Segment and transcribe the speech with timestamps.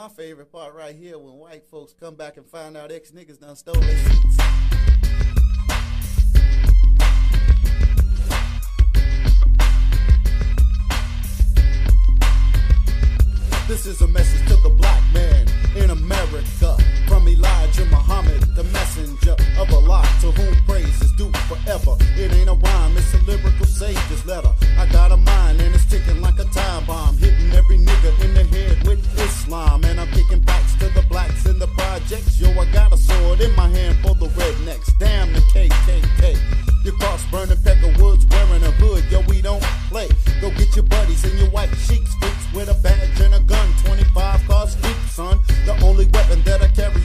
[0.00, 3.40] My favorite part right here when white folks come back and find out ex niggas
[3.40, 4.36] done stole their seats.
[13.66, 16.76] This is a message to the black man in America
[17.08, 18.07] from Elijah Muhammad
[19.88, 21.96] to whom praise is due forever.
[22.16, 24.52] It ain't a rhyme, it's a lyrical savior's letter.
[24.76, 28.34] I got a mind and it's ticking like a time bomb, hitting every nigga in
[28.34, 29.84] the head with Islam.
[29.84, 32.38] And I'm kicking backs to the blacks in the projects.
[32.38, 34.92] Yo, I got a sword in my hand for the rednecks.
[34.98, 36.36] Damn the KKK.
[36.84, 39.04] Your cross burning peck of woods wearing a hood.
[39.10, 40.08] Yo, we don't play.
[40.42, 43.68] Go get your buddies and your white sheets fixed with a badge and a gun.
[43.84, 45.40] 25 cars deep, son.
[45.64, 47.00] The only weapon that I carry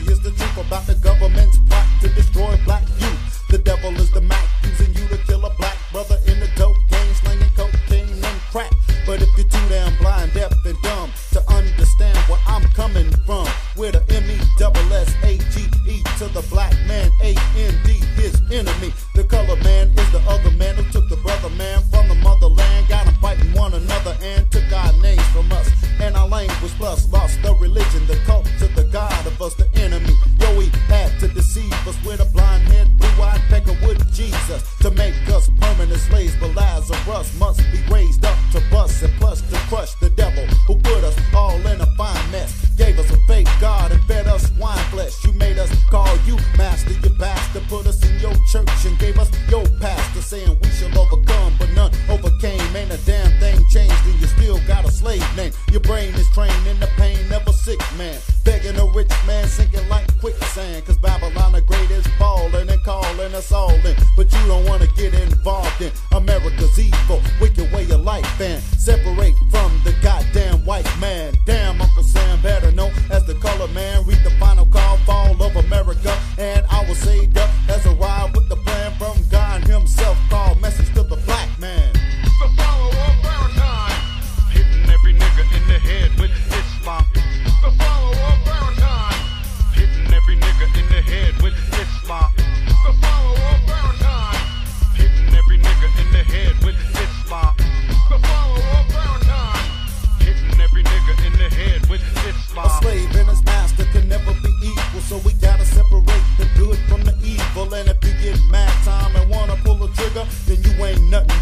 [110.14, 111.33] nigga, then you ain't nothing.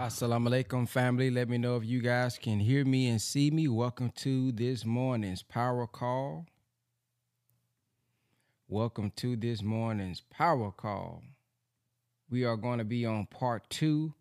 [0.00, 1.30] Assalamu alaikum, family.
[1.30, 3.68] Let me know if you guys can hear me and see me.
[3.68, 6.46] Welcome to this morning's power call.
[8.66, 11.22] Welcome to this morning's power call.
[12.30, 14.14] We are going to be on part two,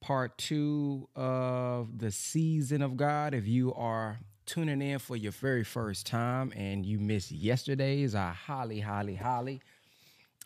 [0.00, 3.34] part two of the season of God.
[3.34, 8.30] If you are tuning in for your very first time and you missed yesterday's, I
[8.30, 9.60] highly, highly, highly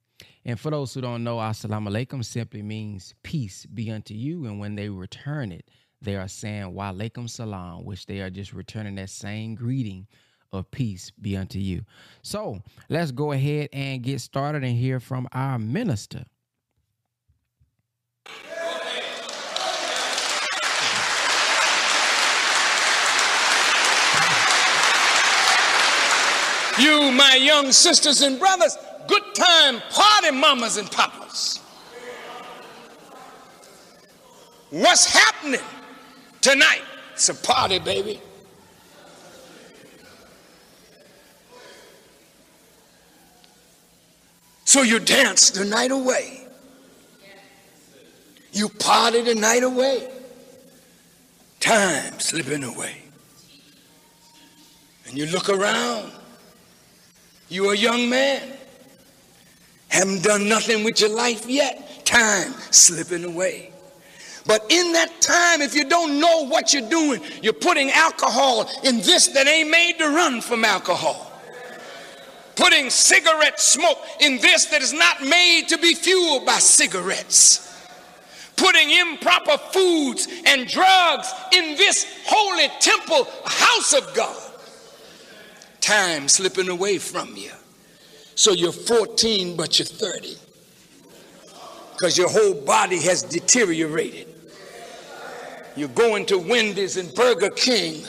[0.46, 4.46] And for those who don't know, Assalamu alaikum simply means peace be unto you.
[4.46, 5.68] And when they return it,
[6.00, 10.06] they are saying Wa alaikum salam, which they are just returning that same greeting
[10.52, 11.82] of peace be unto you.
[12.22, 16.24] So let's go ahead and get started and hear from our minister.
[26.80, 31.58] You, my young sisters and brothers, good time party mamas and papas.
[34.70, 35.60] What's happening
[36.40, 36.82] tonight?
[37.12, 38.20] It's a party, baby.
[44.64, 46.39] So you dance the night away.
[48.52, 50.10] You party the night away.
[51.60, 52.96] Time slipping away.
[55.06, 56.10] And you look around.
[57.48, 58.42] You're a young man.
[59.88, 62.04] Haven't done nothing with your life yet.
[62.04, 63.72] Time slipping away.
[64.46, 68.98] But in that time, if you don't know what you're doing, you're putting alcohol in
[68.98, 71.30] this that ain't made to run from alcohol.
[72.56, 77.69] Putting cigarette smoke in this that is not made to be fueled by cigarettes
[78.60, 84.36] putting improper foods and drugs in this holy temple, house of God.
[85.80, 87.50] Time slipping away from you.
[88.34, 90.36] So you're 14, but you're 30.
[91.92, 94.28] Because your whole body has deteriorated.
[95.74, 98.04] You're going to Wendy's and Burger King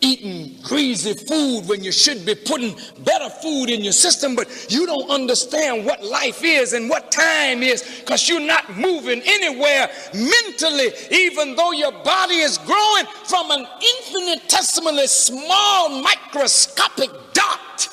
[0.00, 4.86] eating greasy food when you should be putting better food in your system, but you
[4.86, 10.90] don't understand what life is and what time is because you're not moving anywhere mentally,
[11.10, 13.66] even though your body is growing from an
[13.98, 17.88] infinitesimally small microscopic dot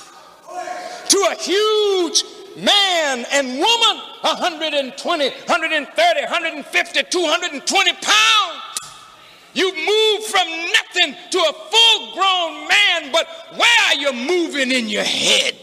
[1.10, 2.24] to a huge
[2.58, 8.77] man and woman 120 130 150 220 pounds
[9.58, 14.88] you move from nothing to a full grown man, but where are you moving in
[14.88, 15.56] your head?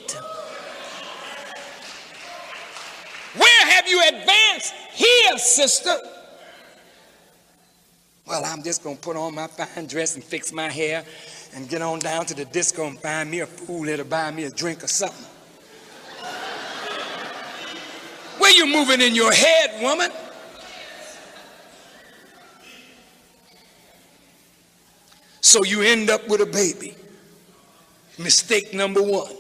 [3.37, 5.95] Where have you advanced here, sister?
[8.27, 11.05] Well, I'm just going to put on my fine dress and fix my hair
[11.55, 14.43] and get on down to the disco and find me a fool that'll buy me
[14.43, 15.27] a drink or something.
[18.39, 20.11] Where you moving in your head, woman?
[25.45, 26.95] So you end up with a baby.
[28.19, 29.31] Mistake number one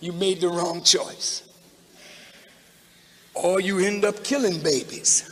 [0.00, 1.48] you made the wrong choice.
[3.32, 5.30] Or you end up killing babies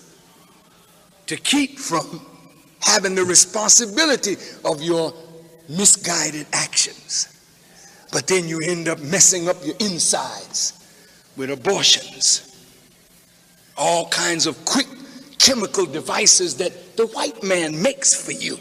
[1.26, 2.24] to keep from
[2.80, 5.12] having the responsibility of your
[5.68, 7.28] misguided actions.
[8.12, 10.74] But then you end up messing up your insides
[11.36, 12.64] with abortions,
[13.76, 14.86] all kinds of quick
[15.38, 18.58] chemical devices that the white man makes for you.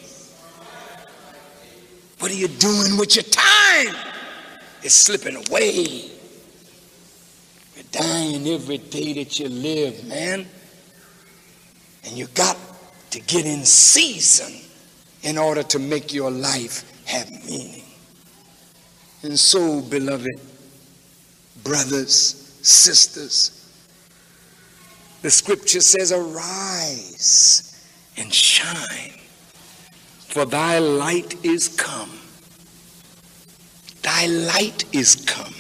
[2.20, 3.96] What are you doing with your time?
[4.82, 6.12] It's slipping away.
[7.76, 10.46] You're dying every day that you live, man.
[12.06, 12.58] And you got
[13.12, 14.62] to get in season
[15.24, 17.84] in order to make your life have meaning.
[19.24, 20.40] And so, beloved
[21.64, 23.52] brothers, sisters,
[25.24, 29.14] the scripture says, Arise and shine,
[30.36, 32.12] for thy light is come.
[34.02, 35.56] Thy light is come.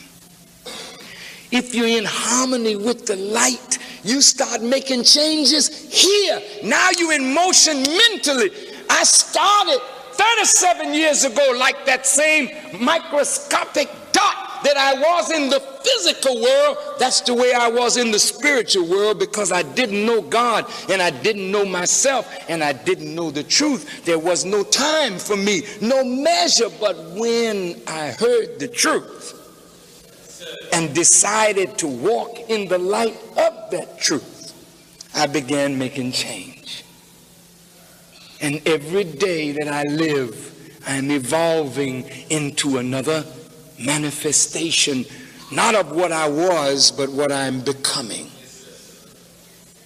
[1.49, 6.41] If you're in harmony with the light, you start making changes here.
[6.61, 8.51] Now you're in motion mentally.
[8.89, 9.79] I started
[10.11, 16.77] 37 years ago like that same microscopic dot that I was in the physical world.
[16.99, 21.01] That's the way I was in the spiritual world because I didn't know God and
[21.01, 24.05] I didn't know myself and I didn't know the truth.
[24.05, 26.69] There was no time for me, no measure.
[26.79, 29.41] But when I heard the truth,
[30.73, 34.53] and decided to walk in the light of that truth,
[35.15, 36.83] I began making change.
[38.41, 43.25] And every day that I live, I'm evolving into another
[43.79, 45.05] manifestation,
[45.55, 48.29] not of what I was, but what I'm becoming.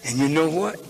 [0.06, 0.84] And you know what?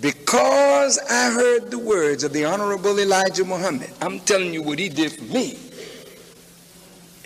[0.00, 4.88] Because I heard the words of the Honorable Elijah Muhammad, I'm telling you what he
[4.88, 5.58] did for me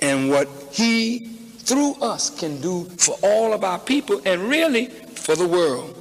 [0.01, 5.37] and what he through us can do for all of our people and really for
[5.37, 5.97] the world.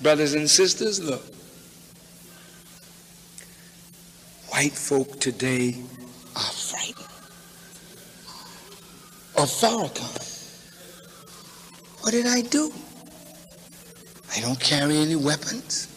[0.00, 1.22] Brothers and sisters, look.
[4.48, 5.76] White folk today
[6.36, 7.02] are frightened
[9.42, 10.22] of Farrakhan.
[12.02, 12.72] What did I do?
[14.36, 15.88] I don't carry any weapons.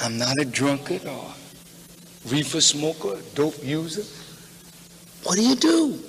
[0.00, 1.32] I'm not a drunkard or
[2.28, 4.02] reefer smoker, dope user.
[5.22, 6.00] What do you do?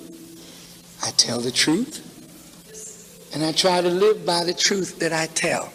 [1.03, 2.01] I tell the truth,
[3.36, 5.72] and I try to live by the truth that I tell.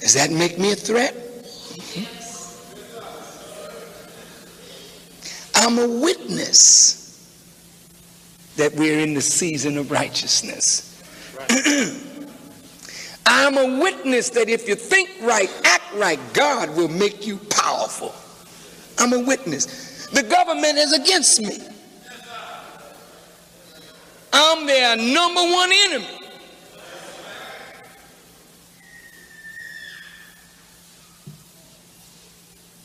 [0.00, 1.16] Does that make me a threat?
[5.54, 7.05] I'm a witness
[8.56, 10.92] that we're in the season of righteousness.
[13.26, 18.14] I'm a witness that if you think right, act right, God will make you powerful.
[18.98, 20.06] I'm a witness.
[20.06, 21.58] The government is against me.
[24.32, 26.20] I'm their number one enemy.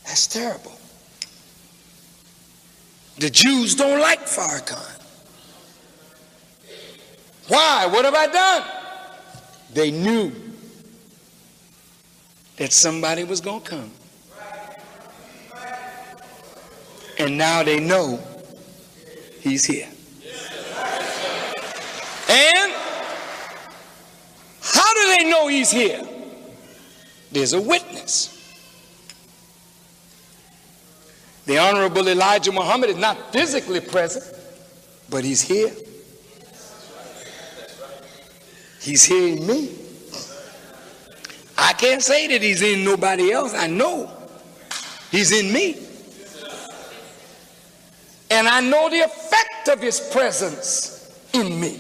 [0.06, 0.74] That's terrible.
[3.20, 5.01] The Jews don't like Farrakhan.
[7.52, 7.86] Why?
[7.86, 8.64] What have I done?
[9.74, 10.32] They knew
[12.56, 13.92] that somebody was going to come.
[17.20, 18.22] And now they know
[19.42, 19.90] he's here.
[22.30, 22.74] And
[24.62, 26.08] how do they know he's here?
[27.34, 28.30] There's a witness.
[31.48, 34.24] The Honorable Elijah Muhammad is not physically present,
[35.10, 35.74] but he's here.
[38.82, 39.78] He's in me.
[41.58, 43.54] I can't say that he's in nobody else.
[43.54, 44.12] I know
[45.12, 45.78] he's in me.
[48.32, 51.80] And I know the effect of his presence in me.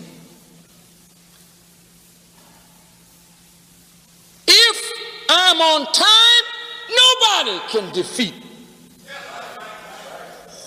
[4.47, 4.91] If
[5.29, 6.45] I'm on time,
[6.89, 8.35] nobody can defeat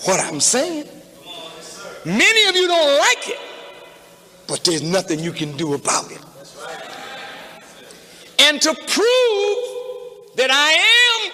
[0.07, 0.89] what I'm saying.
[2.05, 3.41] Many of you don't like it,
[4.47, 6.24] but there's nothing you can do about it.
[8.39, 11.33] And to prove that I am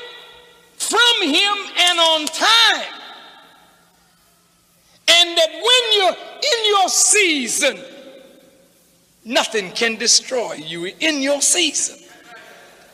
[0.77, 2.95] from him and on time,
[5.09, 7.79] and that when you're in your season,
[9.25, 11.99] nothing can destroy you in your season.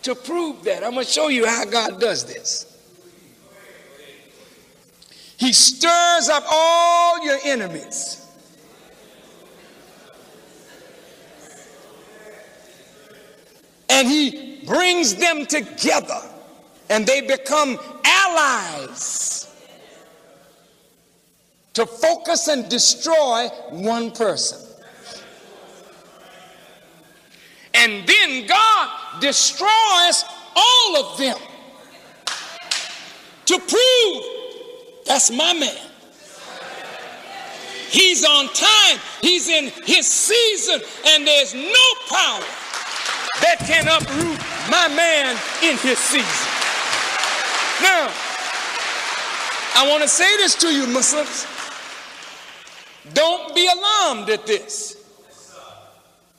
[0.03, 2.73] To prove that, I'm going to show you how God does this.
[5.37, 8.26] He stirs up all your enemies.
[13.97, 16.21] And he brings them together
[16.91, 19.51] and they become allies
[21.73, 24.61] to focus and destroy one person.
[27.73, 30.25] And then God destroys
[30.55, 31.39] all of them
[33.47, 34.25] to prove
[35.07, 35.75] That's my man.
[37.89, 38.99] He's on time.
[39.23, 42.45] He's in his season, and there's no power
[43.41, 44.39] that can uproot
[44.71, 46.53] my man in his season.
[47.83, 48.11] Now,
[49.77, 51.47] I want to say this to you, Muslims.
[53.13, 54.97] Don't be alarmed at this,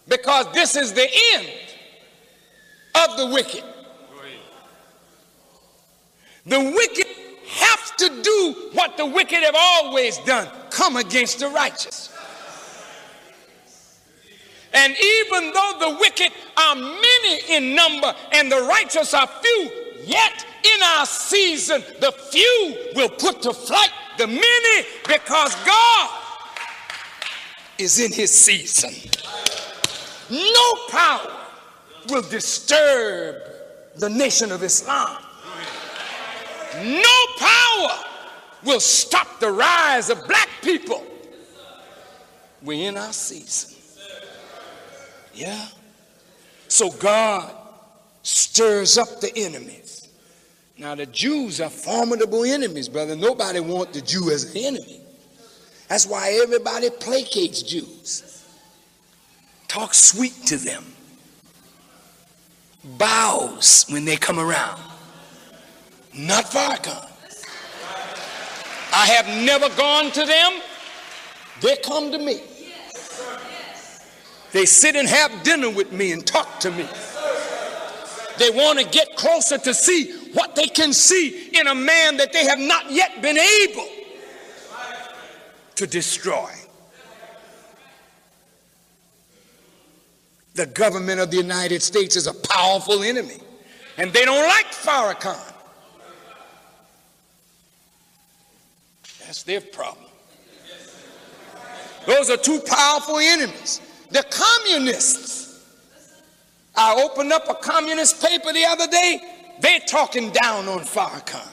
[0.07, 1.47] because this is the end
[2.95, 3.63] of the wicked.
[6.45, 7.07] The wicked
[7.49, 12.09] have to do what the wicked have always done come against the righteous.
[14.77, 19.71] And even though the wicked are many in number and the righteous are few,
[20.03, 26.09] yet in our season the few will put to flight the many because God
[27.79, 28.93] is in his season.
[30.29, 31.33] No power
[32.09, 33.35] will disturb
[33.95, 35.23] the nation of Islam.
[36.75, 38.03] No power
[38.63, 41.03] will stop the rise of black people.
[42.61, 43.76] We're in our season.
[45.37, 45.67] Yeah.
[46.67, 47.55] So God
[48.23, 50.09] stirs up the enemies.
[50.77, 53.15] Now the Jews are formidable enemies, brother.
[53.15, 55.01] Nobody wants the Jew as an enemy.
[55.87, 58.45] That's why everybody placates Jews.
[59.67, 60.83] Talk sweet to them.
[62.97, 64.81] Bows when they come around.
[66.13, 67.09] Not Farrakhan.
[68.93, 70.61] I have never gone to them.
[71.61, 72.41] They come to me.
[74.53, 76.87] They sit and have dinner with me and talk to me.
[78.37, 82.31] They want to get closer to see what they can see in a man that
[82.33, 83.87] they have not yet been able
[85.75, 86.51] to destroy.
[90.53, 93.37] The government of the United States is a powerful enemy,
[93.97, 95.53] and they don't like Farrakhan.
[99.19, 100.05] That's their problem.
[102.05, 103.81] Those are two powerful enemies.
[104.11, 105.45] The communists.
[106.75, 109.19] I opened up a communist paper the other day.
[109.59, 111.47] They're talking down on Farrakhan.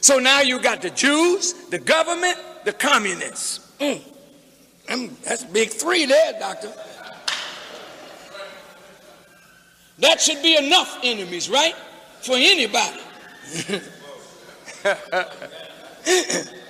[0.00, 3.72] So now you got the Jews, the government, the communists.
[3.78, 4.02] Mm.
[5.22, 6.72] That's big three there, doctor.
[9.98, 11.74] That should be enough enemies, right?
[12.20, 13.00] For anybody.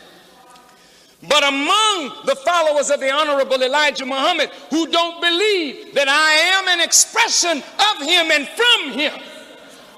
[1.28, 6.68] but among the followers of the Honorable Elijah Muhammad who don't believe that I am
[6.68, 9.12] an expression of him and from him,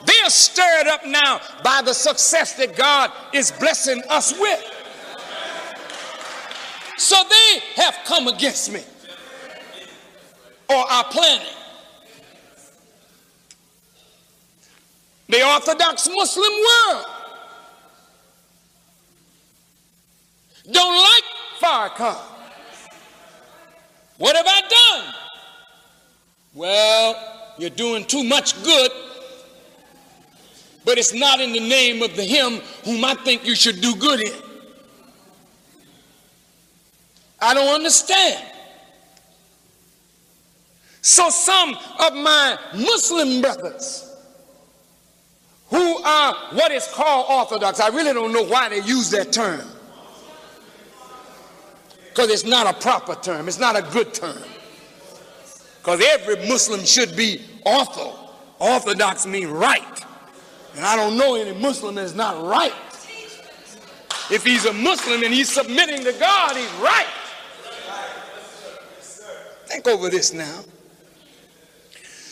[0.05, 4.71] they're stirred up now by the success that God is blessing us with.
[6.99, 8.83] So they have come against me
[10.69, 11.47] or are planning.
[15.29, 17.07] The Orthodox Muslim world
[20.71, 21.25] don't like
[21.61, 22.21] Farrakhan.
[24.19, 25.15] What have I done?
[26.55, 28.91] Well, you're doing too much good,
[30.85, 33.95] but it's not in the name of the him whom I think you should do
[33.97, 34.33] good in.
[37.41, 38.43] I don't understand.
[41.03, 44.11] So some of my Muslim brothers
[45.69, 49.74] who are what is called Orthodox, I really don't know why they use that term
[52.15, 54.39] because it's not a proper term, it's not a good term.
[55.79, 58.17] Because every Muslim should be ortho.
[58.61, 60.05] Orthodox means right.
[60.77, 62.73] And I don't know any Muslim that's not right.
[64.31, 67.07] If he's a Muslim and he's submitting to God, he's right.
[69.67, 70.61] Think over this now.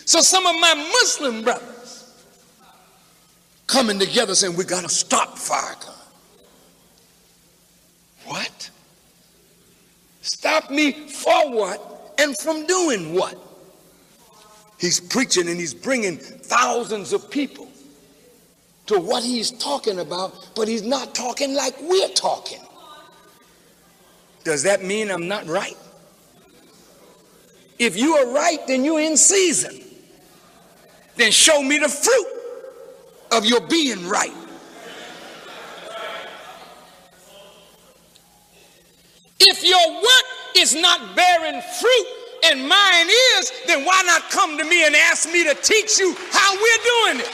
[0.05, 2.15] So some of my Muslim brothers
[3.67, 5.99] coming together saying we got to stop Farrakhan.
[8.27, 8.71] What?
[10.23, 13.37] Stop me for what and from doing what?
[14.79, 17.69] He's preaching and he's bringing thousands of people
[18.87, 22.61] to what he's talking about, but he's not talking like we're talking.
[24.45, 25.77] Does that mean I'm not right?
[27.79, 29.81] If you are right, then you're in season.
[31.17, 32.27] Then show me the fruit
[33.33, 34.33] of your being right.
[39.45, 42.07] If your work is not bearing fruit
[42.45, 46.15] and mine is, then why not come to me and ask me to teach you
[46.31, 47.31] how we're doing it?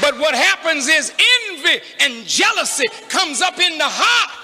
[0.00, 1.12] But what happens is
[1.48, 4.36] envy and jealousy comes up in the heart.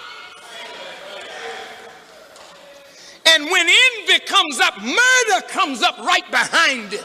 [3.27, 7.05] And when envy comes up, murder comes up right behind it.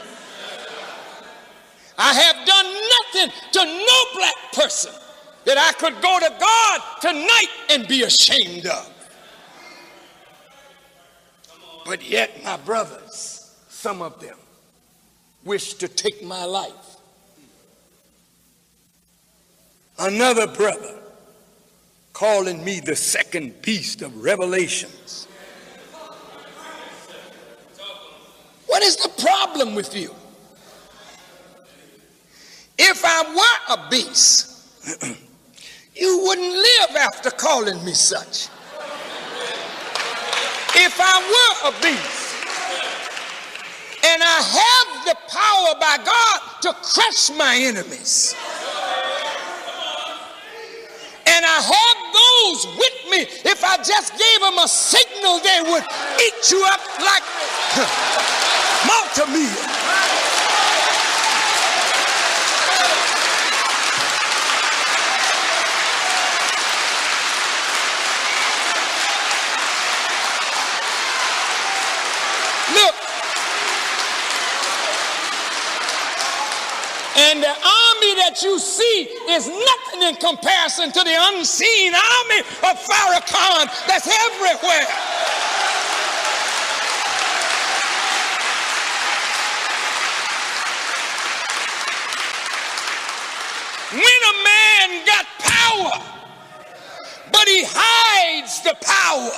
[2.04, 4.92] I have done nothing to no black person
[5.44, 8.90] that I could go to God tonight and be ashamed of.
[11.86, 14.36] But yet, my brothers, some of them,
[15.44, 16.96] wish to take my life.
[19.96, 20.98] Another brother
[22.12, 25.28] calling me the second beast of Revelations.
[28.66, 30.12] What is the problem with you?
[32.78, 35.02] If I were a beast,
[35.94, 38.48] you wouldn't live after calling me such.
[40.74, 42.22] If I were a beast,
[44.04, 48.34] and I have the power by God to crush my enemies,
[51.26, 55.84] and I have those with me, if I just gave them a signal, they would
[56.20, 57.22] eat you up like
[58.86, 59.82] multi
[72.74, 72.94] Look.
[77.24, 82.74] And the army that you see is nothing in comparison to the unseen army of
[82.82, 84.88] Farrakhan that's everywhere.
[93.92, 96.02] When a man got power,
[97.30, 99.30] but he hides the power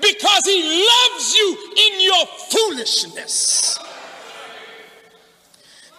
[0.00, 3.78] because he loves you in your foolishness.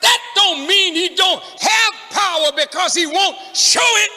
[0.02, 4.12] That don't mean he don't have power because he won't show it.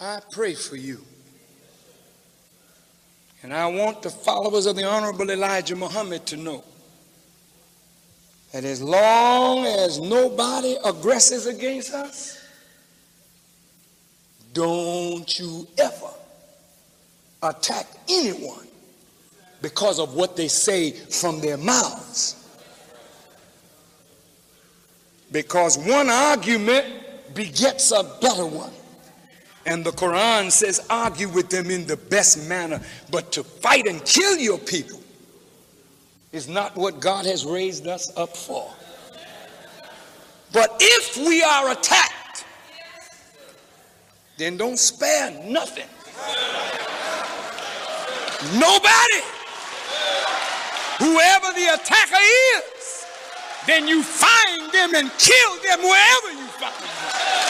[0.00, 1.00] I pray for you.
[3.42, 6.64] And I want the followers of the Honorable Elijah Muhammad to know
[8.54, 12.40] that as long as nobody aggresses against us,
[14.52, 16.10] don't you ever
[17.42, 18.68] attack anyone
[19.60, 22.48] because of what they say from their mouths.
[25.32, 26.86] Because one argument
[27.34, 28.70] begets a better one.
[29.66, 34.04] And the Quran says, argue with them in the best manner, but to fight and
[34.04, 35.00] kill your people
[36.34, 38.68] is not what God has raised us up for.
[40.52, 42.44] But if we are attacked,
[44.36, 45.86] then don't spare nothing.
[48.58, 49.22] Nobody.
[50.98, 52.22] Whoever the attacker
[52.56, 53.06] is,
[53.66, 57.44] then you find them and kill them wherever you find them.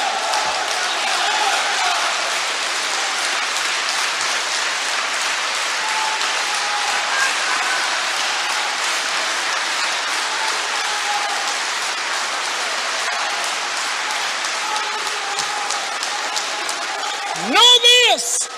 [17.53, 18.49] Know this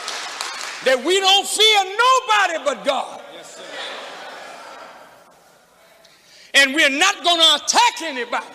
[0.86, 3.20] that we don't fear nobody but God.
[6.54, 8.46] And we're not going to attack anybody.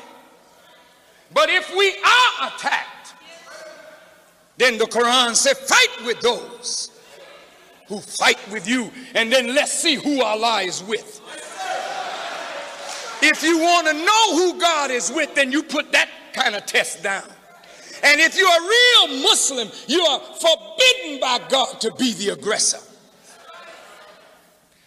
[1.33, 3.13] But if we are attacked,
[4.57, 6.91] then the Quran said, fight with those
[7.87, 11.19] who fight with you, and then let's see who Allah is with.
[13.21, 16.65] If you want to know who God is with, then you put that kind of
[16.65, 17.27] test down.
[18.03, 22.79] And if you're a real Muslim, you are forbidden by God to be the aggressor.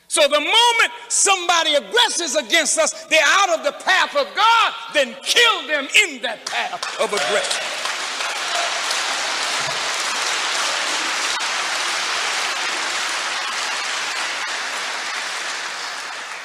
[0.08, 5.14] So the moment somebody aggresses against us, they're out of the path of God, then
[5.22, 7.64] kill them in that path of aggression.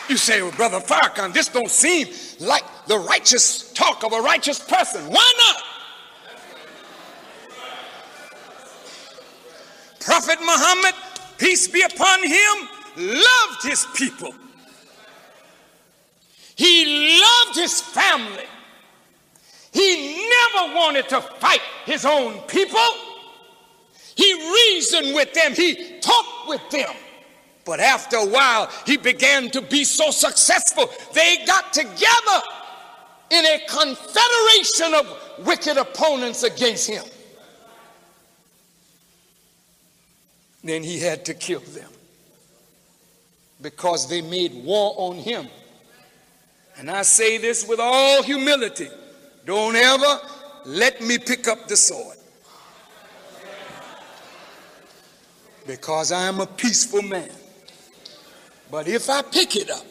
[0.09, 2.07] You say, well, Brother Farrakhan, this don't seem
[2.39, 5.05] like the righteous talk of a righteous person.
[5.05, 5.63] Why not?
[9.99, 10.93] Prophet Muhammad,
[11.37, 14.33] peace be upon him, loved his people.
[16.55, 18.45] He loved his family.
[19.71, 22.79] He never wanted to fight his own people.
[24.15, 26.93] He reasoned with them, he talked with them.
[27.63, 32.41] But after a while, he began to be so successful, they got together
[33.29, 37.03] in a confederation of wicked opponents against him.
[40.63, 41.89] Then he had to kill them.
[43.61, 45.47] because they made war on him.
[46.77, 48.87] And I say this with all humility
[49.45, 50.19] don't ever
[50.65, 52.17] let me pick up the sword.
[55.65, 57.29] Because I am a peaceful man.
[58.71, 59.85] But if I pick it up,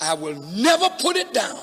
[0.00, 1.60] I will never put it down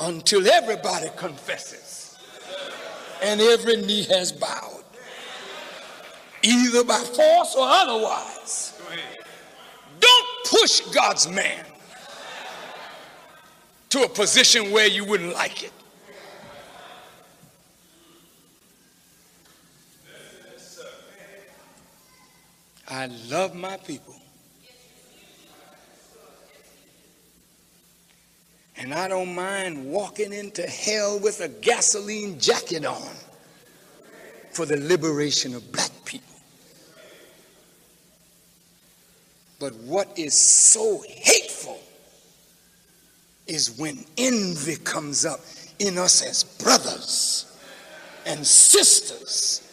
[0.00, 2.18] until everybody confesses
[3.22, 4.79] and every knee has bowed,
[6.42, 8.80] either by force or otherwise.
[10.00, 11.64] Don't push God's man
[13.90, 15.72] to a position where you wouldn't like it.
[22.88, 24.16] I love my people.
[28.76, 33.12] And I don't mind walking into hell with a gasoline jacket on
[34.52, 36.29] for the liberation of black people.
[39.60, 41.78] But what is so hateful
[43.46, 45.40] is when envy comes up
[45.78, 47.46] in us as brothers
[48.24, 49.66] and sisters.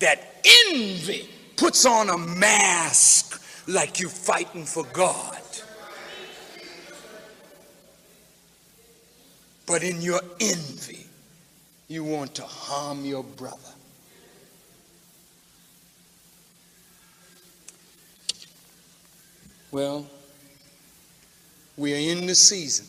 [0.00, 5.38] That envy puts on a mask like you fighting for God.
[9.66, 11.06] But in your envy,
[11.88, 13.73] you want to harm your brother.
[19.74, 20.06] Well,
[21.76, 22.86] we are in the season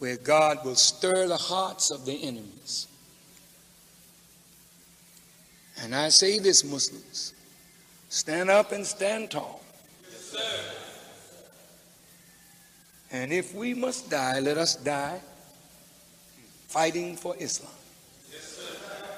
[0.00, 2.88] where God will stir the hearts of the enemies.
[5.80, 7.34] And I say this, Muslims
[8.08, 9.62] stand up and stand tall.
[10.10, 10.36] Yes,
[13.12, 15.20] and if we must die, let us die
[16.66, 17.70] fighting for Islam,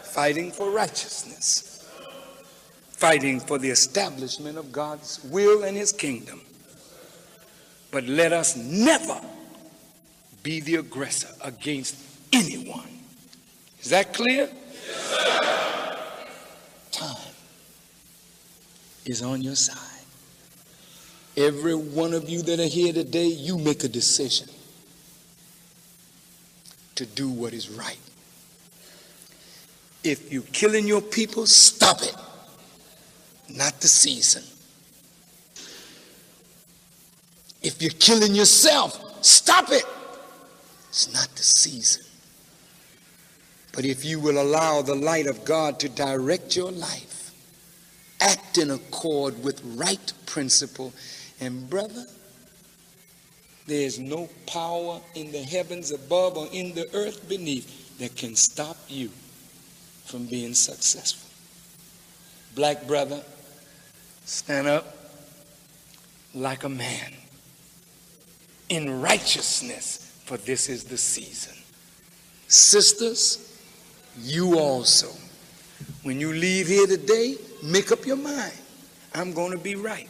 [0.02, 1.73] fighting for righteousness,
[3.04, 6.40] fighting for the establishment of God's will and his kingdom.
[7.90, 9.20] But let us never
[10.42, 11.96] be the aggressor against
[12.32, 12.88] anyone.
[13.82, 14.48] Is that clear?
[14.48, 15.98] Yes,
[16.92, 17.34] Time
[19.04, 20.06] is on your side.
[21.36, 24.48] Every one of you that are here today, you make a decision
[26.94, 27.98] to do what is right.
[30.02, 32.14] If you're killing your people, stop it.
[33.48, 34.42] Not the season.
[37.62, 39.84] If you're killing yourself, stop it.
[40.88, 42.04] It's not the season.
[43.72, 47.32] But if you will allow the light of God to direct your life,
[48.20, 50.92] act in accord with right principle,
[51.40, 52.06] and brother,
[53.66, 58.76] there's no power in the heavens above or in the earth beneath that can stop
[58.88, 59.10] you
[60.04, 61.28] from being successful.
[62.54, 63.22] Black brother,
[64.24, 64.96] stand up
[66.34, 67.12] like a man
[68.68, 71.54] in righteousness, for this is the season.
[72.48, 73.60] Sisters,
[74.18, 75.08] you also,
[76.02, 78.52] when you leave here today, make up your mind.
[79.14, 80.08] I'm going to be right.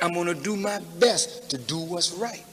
[0.00, 2.44] I'm going to do my best to do what's right.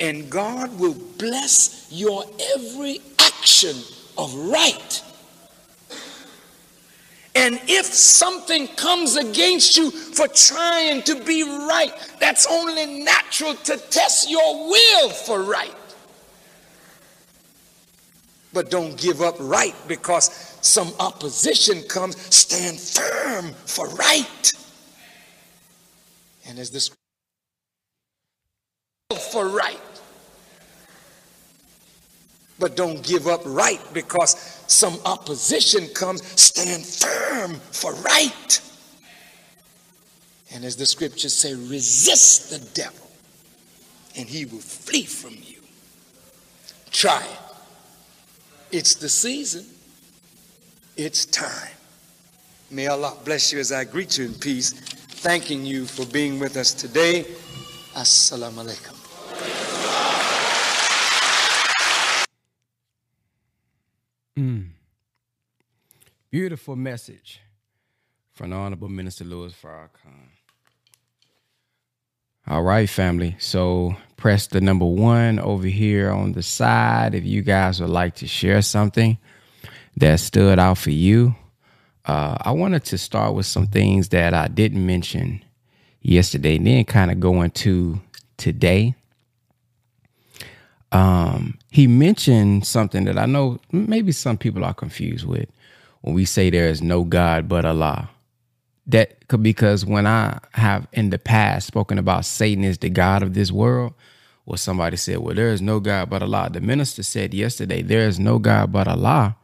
[0.00, 2.24] And God will bless your
[2.56, 3.76] every action
[4.18, 5.02] of right.
[7.34, 13.76] And if something comes against you for trying to be right, that's only natural to
[13.76, 15.74] test your will for right.
[18.52, 22.16] But don't give up right because some opposition comes.
[22.34, 24.52] Stand firm for right.
[26.46, 26.90] And as this
[29.32, 29.93] for right.
[32.58, 36.24] But don't give up right because some opposition comes.
[36.40, 38.60] Stand firm for right.
[40.52, 43.10] And as the scriptures say, resist the devil
[44.16, 45.60] and he will flee from you.
[46.92, 48.76] Try it.
[48.76, 49.66] It's the season.
[50.96, 51.70] It's time.
[52.70, 54.72] May Allah bless you as I greet you in peace
[55.24, 57.24] thanking you for being with us today.
[57.94, 59.03] Assalamu alaikum.
[64.38, 64.70] Mm.
[66.30, 67.40] Beautiful message
[68.32, 70.30] from the Honorable Minister Louis Farrakhan.
[72.46, 73.36] All right, family.
[73.38, 78.16] So press the number one over here on the side if you guys would like
[78.16, 79.18] to share something
[79.96, 81.34] that stood out for you
[82.06, 85.42] uh, I wanted to start with some things that I didn't mention
[86.02, 88.00] yesterday, and then kind of go into
[88.36, 88.94] today.
[90.94, 95.50] Um, he mentioned something that I know maybe some people are confused with
[96.02, 98.10] when we say there is no God but Allah.
[98.86, 103.22] that could because when I have in the past spoken about Satan is the God
[103.22, 103.94] of this world,
[104.46, 106.50] well, somebody said, Well, there is no God but Allah.
[106.52, 109.36] The minister said yesterday, There is no God but Allah.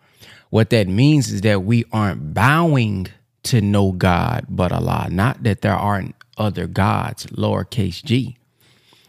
[0.51, 3.09] What that means is that we aren't bowing
[3.45, 5.09] to no God but Allah.
[5.11, 8.39] Not that there aren't other gods, lowercase g.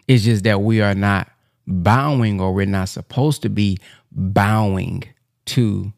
[0.08, 1.31] It's just that we are not
[1.68, 3.78] bowing or we're not supposed to be
[4.12, 5.04] bowing
[5.46, 5.94] to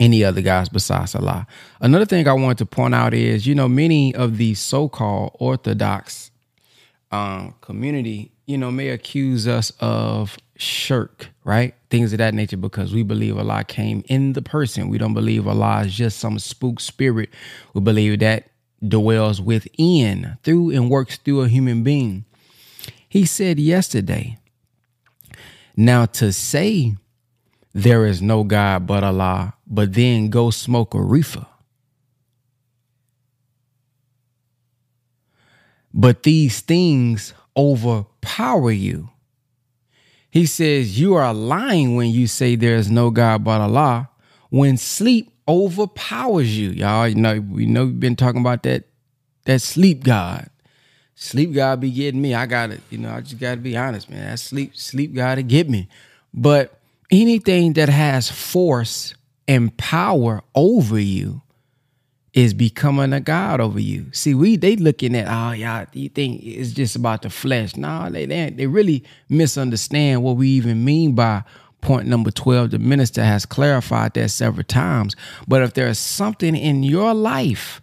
[0.00, 1.46] any other gods besides Allah.
[1.80, 6.30] Another thing I wanted to point out is, you know, many of the so-called orthodox
[7.10, 11.74] um, community, you know, may accuse us of shirk, right?
[11.90, 14.88] Things of that nature because we believe Allah came in the person.
[14.88, 17.30] We don't believe Allah is just some spook spirit.
[17.72, 18.50] We believe that
[18.86, 22.24] dwells within, through, and works through a human being.
[23.14, 24.38] He said yesterday,
[25.76, 26.96] now to say
[27.72, 31.46] there is no God but Allah, but then go smoke a reefer.
[35.92, 39.10] But these things overpower you.
[40.28, 44.08] He says you are lying when you say there is no God but Allah.
[44.50, 47.06] When sleep overpowers you, y'all.
[47.06, 48.88] You know we know we've been talking about that
[49.44, 50.50] that sleep God.
[51.14, 52.34] Sleep God be getting me.
[52.34, 52.80] I got it.
[52.90, 54.26] You know I just got to be honest, man.
[54.26, 55.88] That sleep sleep God to get me.
[56.32, 56.78] But
[57.10, 59.14] anything that has force
[59.46, 61.42] and power over you
[62.32, 64.06] is becoming a god over you.
[64.12, 67.76] See, we they looking at oh y'all, you think it's just about the flesh?
[67.76, 71.44] No, they they, they really misunderstand what we even mean by
[71.80, 75.14] point number 12 the minister has clarified that several times
[75.46, 77.82] but if there is something in your life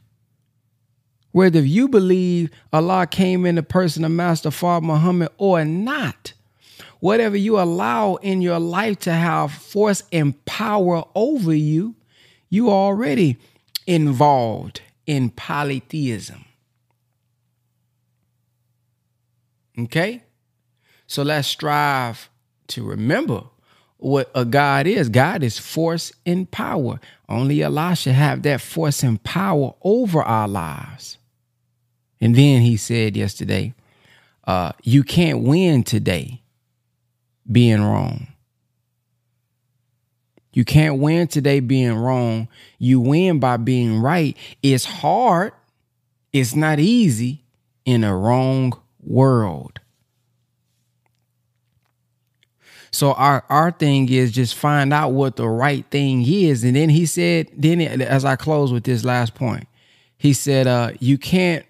[1.31, 6.33] whether you believe allah came in the person of master father muhammad or not
[7.01, 11.95] whatever you allow in your life to have force and power over you,
[12.49, 13.37] you are already
[13.85, 16.45] involved in polytheism.
[19.77, 20.23] Okay?
[21.07, 22.29] So let's strive
[22.67, 23.43] to remember
[23.97, 25.09] what a God is.
[25.09, 26.99] God is force and power.
[27.27, 31.17] Only Allah should have that force and power over our lives.
[32.21, 33.73] And then he said yesterday,
[34.45, 36.41] uh, you can't win today
[37.51, 38.27] being wrong.
[40.53, 42.47] You can't win today being wrong.
[42.77, 44.37] You win by being right.
[44.61, 45.53] It's hard.
[46.33, 47.43] It's not easy
[47.85, 49.79] in a wrong world.
[52.91, 56.65] So our our thing is just find out what the right thing is.
[56.65, 59.67] And then he said, then as I close with this last point,
[60.17, 61.65] he said, uh, you can't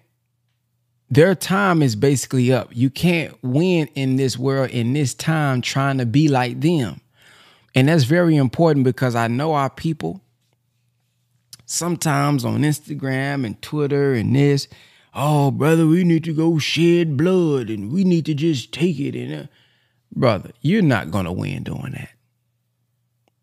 [1.12, 2.70] their time is basically up.
[2.72, 7.02] You can't win in this world in this time trying to be like them.
[7.74, 10.22] And that's very important because I know our people
[11.66, 14.68] sometimes on Instagram and Twitter and this,
[15.14, 19.14] oh, brother, we need to go shed blood and we need to just take it.
[19.14, 19.46] And uh,
[20.16, 22.08] brother, you're not going to win doing that.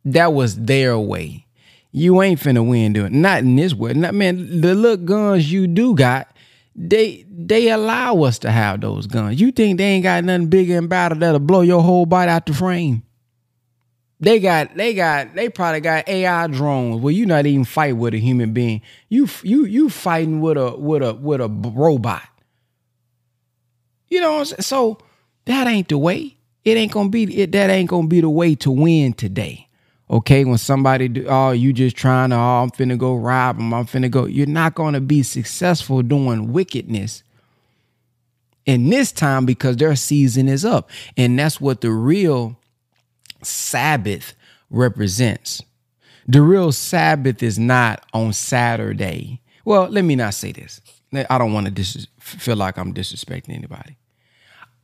[0.06, 1.46] That was their way.
[1.92, 3.20] You ain't finna win doing it.
[3.20, 3.94] Not in this way.
[3.94, 6.36] Not, man, the little guns you do got,
[6.80, 9.40] they they allow us to have those guns.
[9.40, 12.46] You think they ain't got nothing bigger and better that'll blow your whole body out
[12.46, 13.04] the frame?
[14.22, 18.14] They got they got they probably got AI drones where you not even fight with
[18.14, 18.82] a human being.
[19.10, 22.24] You you you fighting with a with a with a robot.
[24.08, 25.00] You know, so
[25.46, 26.38] that ain't the way.
[26.64, 27.52] It ain't gonna be it.
[27.52, 29.69] That ain't gonna be the way to win today.
[30.12, 33.74] Okay, when somebody do, oh, you just trying to, oh, I'm finna go rob them,
[33.74, 34.26] I'm finna go.
[34.26, 37.24] You're not gonna be successful doing wickedness
[38.66, 40.90] in this time because their season is up.
[41.16, 42.58] And that's what the real
[43.44, 44.34] Sabbath
[44.70, 45.62] represents.
[46.28, 49.42] The real Sabbath is not on Saturday.
[49.66, 50.82] Well, let me not say this.
[51.14, 53.98] I don't want to dis- feel like I'm disrespecting anybody.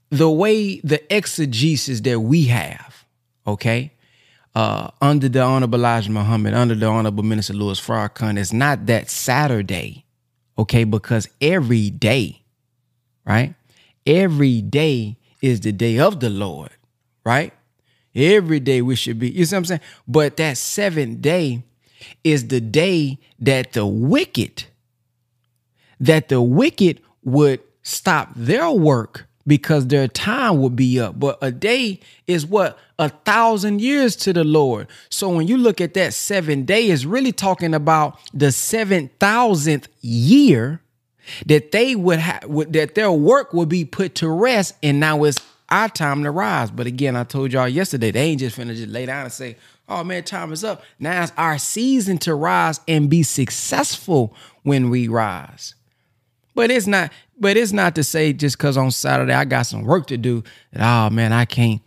[0.10, 3.06] The way the exegesis that we have,
[3.46, 3.92] okay,
[4.56, 9.10] uh, under the Honorable Elijah Muhammad, under the Honorable Minister Louis Farrakhan, it's not that
[9.10, 10.06] Saturday,
[10.58, 10.86] okay?
[10.86, 12.42] Because every day,
[13.26, 13.54] right?
[14.08, 16.72] Every day is the day of the Lord,
[17.26, 17.54] right?
[18.16, 19.82] Every day we should be, you see what I'm saying?
[20.08, 21.64] But that seventh day
[22.24, 24.66] is the day that the wicked,
[26.00, 31.20] that the wicked would stop their work because their time will be up.
[31.20, 32.78] But a day is what?
[32.98, 34.88] A thousand years to the Lord.
[35.10, 39.88] So when you look at that seven day, it's really talking about the seven thousandth
[40.02, 40.82] year
[41.46, 44.76] that they would have that their work would be put to rest.
[44.82, 45.40] And now it's
[45.70, 46.72] our time to rise.
[46.72, 49.58] But again, I told y'all yesterday, they ain't just finna just lay down and say,
[49.90, 50.84] oh man, time is up.
[51.00, 55.76] Now it's our season to rise and be successful when we rise.
[56.54, 59.84] But it's not, but it's not to say just because on Saturday I got some
[59.84, 61.82] work to do that, oh man, I can't,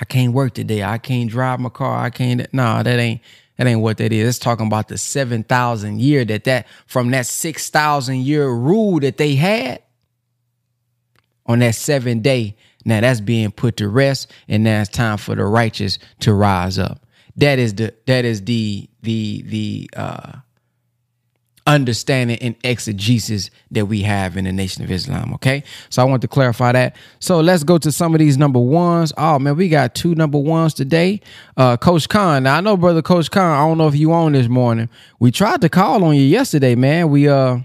[0.00, 0.82] I can't work today.
[0.82, 1.98] I can't drive my car.
[1.98, 2.52] I can't.
[2.52, 3.20] No, that ain't
[3.56, 4.28] that ain't what that is.
[4.28, 9.00] It's talking about the seven thousand year that that from that six thousand year rule
[9.00, 9.82] that they had
[11.46, 12.56] on that seven day.
[12.84, 16.78] Now that's being put to rest, and now it's time for the righteous to rise
[16.78, 17.06] up.
[17.36, 20.32] That is the that is the the the uh
[21.66, 25.32] understanding and exegesis that we have in the Nation of Islam.
[25.34, 26.96] Okay, so I want to clarify that.
[27.20, 29.12] So let's go to some of these number ones.
[29.16, 31.20] Oh man, we got two number ones today.
[31.56, 32.44] Uh, Coach Khan.
[32.44, 33.56] Now I know, brother Coach Khan.
[33.56, 34.88] I don't know if you on this morning.
[35.18, 37.10] We tried to call on you yesterday, man.
[37.10, 37.58] We uh,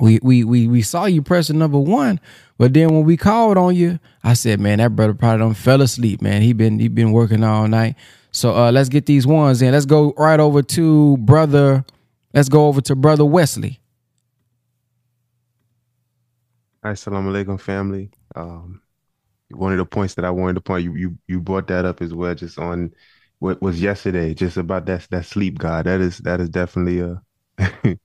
[0.00, 2.20] we we we we saw you pressing number one,
[2.58, 5.80] but then when we called on you, I said, man, that brother probably don't fell
[5.82, 6.42] asleep, man.
[6.42, 7.96] He been he been working all night.
[8.30, 9.72] So uh, let's get these ones in.
[9.72, 11.84] Let's go right over to brother.
[12.38, 13.80] Let's go over to brother Wesley.
[16.84, 18.12] Assalamu alaikum, family.
[18.36, 18.80] Um,
[19.50, 22.00] one of the points that I wanted to point you you you brought that up
[22.00, 22.94] as well, just on
[23.40, 25.86] what was yesterday, just about that that sleep god.
[25.86, 27.20] That is that is definitely a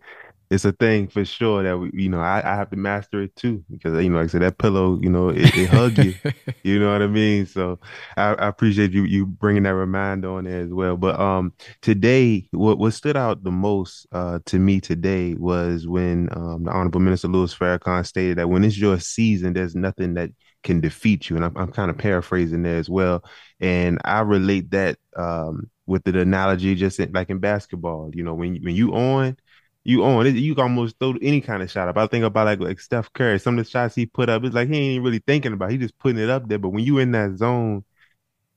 [0.54, 3.36] it's a thing for sure that we, you know, I, I have to master it
[3.36, 6.14] too because you know, like I said, that pillow, you know, it, it hug you.
[6.64, 7.48] you know what I mean?
[7.48, 7.80] So
[8.16, 10.96] I, I, appreciate you you bringing that reminder on there as well.
[10.96, 16.30] But um, today, what what stood out the most uh to me today was when
[16.32, 20.30] um the Honorable Minister Louis Farrakhan stated that when it's your season, there's nothing that
[20.62, 23.24] can defeat you, and I'm, I'm kind of paraphrasing there as well.
[23.60, 28.12] And I relate that um with the analogy just in, like in basketball.
[28.14, 29.36] You know, when when you on
[29.84, 31.98] you on it, you can almost throw any kind of shot up.
[31.98, 34.56] I think about like like Steph Curry, some of the shots he put up, it's
[34.56, 35.70] like he ain't really thinking about.
[35.70, 35.74] It.
[35.74, 36.60] He just putting it up there.
[36.60, 37.84] But when you in that zone,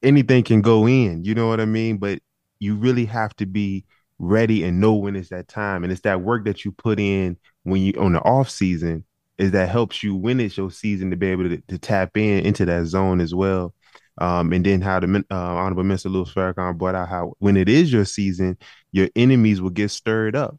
[0.02, 1.24] anything can go in.
[1.24, 1.98] You know what I mean?
[1.98, 2.20] But
[2.60, 3.84] you really have to be
[4.18, 5.82] ready and know when it's that time.
[5.82, 9.04] And it's that work that you put in when you on the off season
[9.36, 12.46] is that helps you when it's your season to be able to, to tap in
[12.46, 13.74] into that zone as well.
[14.18, 17.68] Um, and then how the uh, Honorable Minister Louis Farrakhan brought out how when it
[17.68, 18.56] is your season,
[18.92, 20.56] your enemies will get stirred up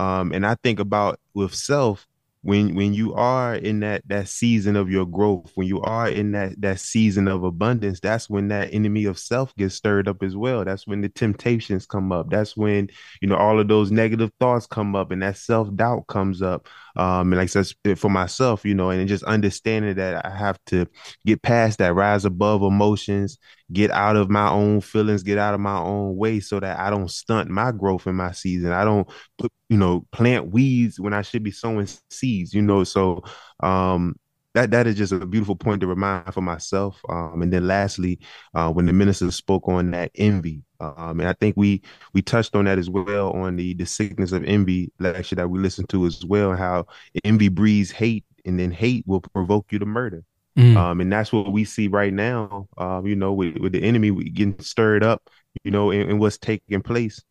[0.00, 2.06] um, and I think about with self
[2.42, 6.32] when when you are in that that season of your growth, when you are in
[6.32, 10.34] that that season of abundance, that's when that enemy of self gets stirred up as
[10.34, 10.64] well.
[10.64, 12.30] That's when the temptations come up.
[12.30, 12.88] That's when
[13.20, 16.66] you know all of those negative thoughts come up, and that self doubt comes up.
[16.96, 17.66] Um, and like said,
[17.96, 20.86] for myself, you know, and just understanding that I have to
[21.26, 23.38] get past that, rise above emotions,
[23.72, 26.90] get out of my own feelings, get out of my own way so that I
[26.90, 28.72] don't stunt my growth in my season.
[28.72, 32.84] I don't put, you know, plant weeds when I should be sowing seeds, you know.
[32.84, 33.22] So
[33.60, 34.16] um
[34.54, 37.00] that that is just a beautiful point to remind for myself.
[37.08, 38.18] Um, and then lastly,
[38.54, 41.82] uh, when the minister spoke on that envy, um, and I think we
[42.14, 45.58] we touched on that as well on the the sickness of envy lecture that we
[45.58, 46.56] listened to as well.
[46.56, 46.86] How
[47.24, 50.24] envy breeds hate, and then hate will provoke you to murder.
[50.58, 50.76] Mm.
[50.76, 52.68] Um, and that's what we see right now.
[52.76, 55.30] Um, you know, with, with the enemy getting stirred up,
[55.62, 57.22] you know, and, and what's taking place.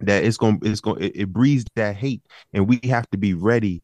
[0.00, 2.22] That it's gonna it's going, it, it breeds that hate,
[2.52, 3.80] and we have to be ready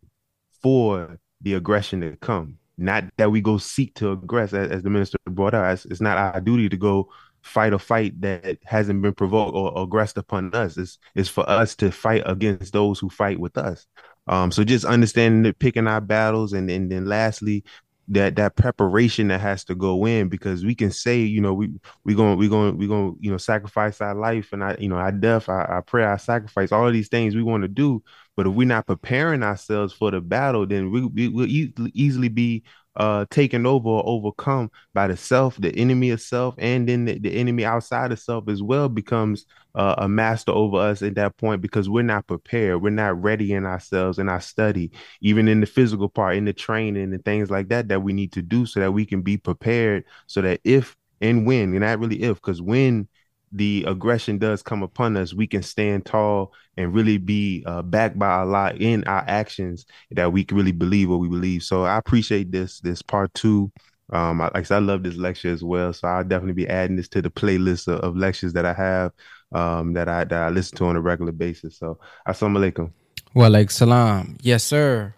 [0.61, 2.59] for the aggression to come.
[2.78, 5.72] Not that we go seek to aggress, as, as the minister brought out.
[5.72, 7.11] It's, it's, not our duty to go
[7.43, 10.78] fight a fight that hasn't been provoked or aggressed upon us.
[10.78, 13.86] It's, it's for us to fight against those who fight with us.
[14.26, 17.64] Um, so just understanding that picking our battles, and, and then lastly,
[18.11, 21.70] that that preparation that has to go in because we can say you know we
[22.05, 24.97] we going we going we going you know sacrifice our life and I you know
[24.97, 28.03] our death our, our prayer our sacrifice all of these things we want to do
[28.41, 32.28] but if we're not preparing ourselves for the battle then we, we will e- easily
[32.28, 32.62] be
[32.97, 37.18] uh taken over or overcome by the self the enemy of self and then the,
[37.18, 41.36] the enemy outside of self as well becomes uh, a master over us at that
[41.36, 42.82] point because we're not prepared.
[42.82, 46.53] We're not ready in ourselves in our study even in the physical part in the
[46.53, 49.36] training and things like that that we need to do so that we can be
[49.36, 53.07] prepared so that if and when and not really if because when
[53.53, 58.18] the aggression does come upon us, we can stand tall and really be uh, backed
[58.18, 61.62] by a lot in our actions that we can really believe what we believe.
[61.62, 63.72] So I appreciate this this part two.
[64.12, 65.92] Um, like I said, I love this lecture as well.
[65.92, 69.12] So I'll definitely be adding this to the playlist of, of lectures that I have
[69.53, 71.76] um, that I that I listen to on a regular basis.
[71.76, 72.90] So assalamu alaikum.
[73.34, 74.36] Well, like salam.
[74.42, 75.14] Yes, sir.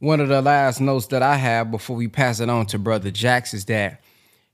[0.00, 3.10] One of the last notes that I have before we pass it on to Brother
[3.10, 4.02] Jax is that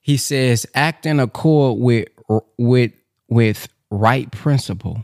[0.00, 2.08] he says act in accord with
[2.58, 2.92] with
[3.30, 5.02] with right principle.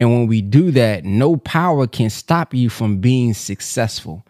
[0.00, 4.26] And when we do that, no power can stop you from being successful.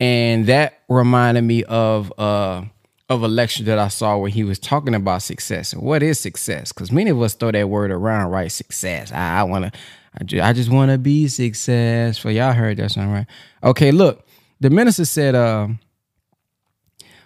[0.00, 2.64] And that reminded me of uh,
[3.08, 6.20] of a lecture that I saw where he was talking about success and what is
[6.20, 6.72] success.
[6.72, 8.52] Because many of us throw that word around, right?
[8.52, 9.10] Success.
[9.12, 9.72] I, I want to,
[10.20, 12.30] I, ju- I just want to be successful.
[12.30, 13.26] Y'all heard that song, right?
[13.64, 14.26] Okay, look,
[14.60, 15.68] the minister said, uh,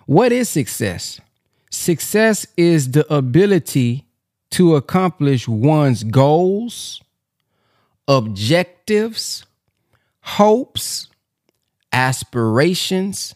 [0.07, 1.21] what is success?
[1.71, 4.07] Success is the ability
[4.53, 7.03] to accomplish one's goals,
[8.07, 9.47] objectives,
[10.21, 11.09] hopes,
[11.93, 13.35] aspirations,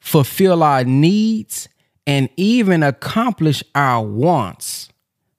[0.00, 1.68] fulfill our needs,
[2.06, 4.88] and even accomplish our wants.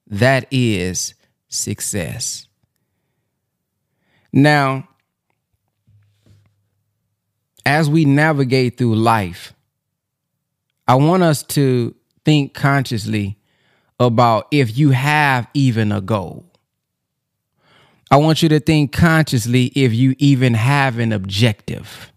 [0.07, 1.15] That is
[1.47, 2.47] success.
[4.31, 4.87] Now,
[7.65, 9.53] as we navigate through life,
[10.87, 13.39] I want us to think consciously
[13.99, 16.45] about if you have even a goal.
[18.11, 22.11] I want you to think consciously if you even have an objective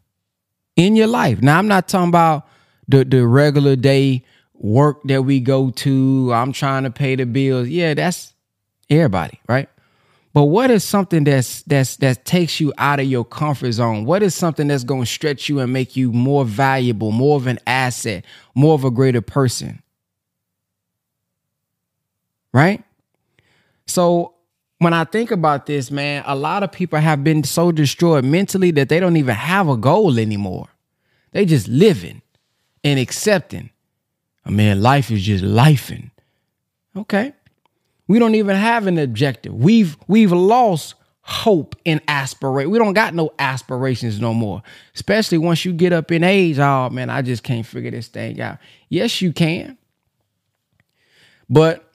[0.76, 1.40] in your life.
[1.40, 2.46] Now, I'm not talking about
[2.86, 4.24] the, the regular day
[4.54, 6.32] work that we go to.
[6.32, 7.68] I'm trying to pay the bills.
[7.68, 8.32] Yeah, that's
[8.90, 9.68] everybody, right?
[10.34, 14.04] But what is something that's that's that takes you out of your comfort zone?
[14.04, 17.46] What is something that's going to stretch you and make you more valuable, more of
[17.46, 18.24] an asset,
[18.54, 19.82] more of a greater person?
[22.52, 22.82] Right?
[23.86, 24.34] So
[24.78, 28.70] when I think about this, man, a lot of people have been so destroyed mentally
[28.72, 30.68] that they don't even have a goal anymore.
[31.32, 32.22] They just living
[32.84, 33.70] and accepting.
[34.46, 36.10] Oh, I mean, life is just lifing.
[36.96, 37.32] Okay.
[38.06, 39.54] We don't even have an objective.
[39.54, 42.70] We've we've lost hope and aspiration.
[42.70, 44.62] We don't got no aspirations no more.
[44.94, 46.58] Especially once you get up in age.
[46.58, 48.58] Oh man, I just can't figure this thing out.
[48.88, 49.76] Yes, you can.
[51.50, 51.87] But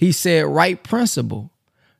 [0.00, 1.52] he said right principle.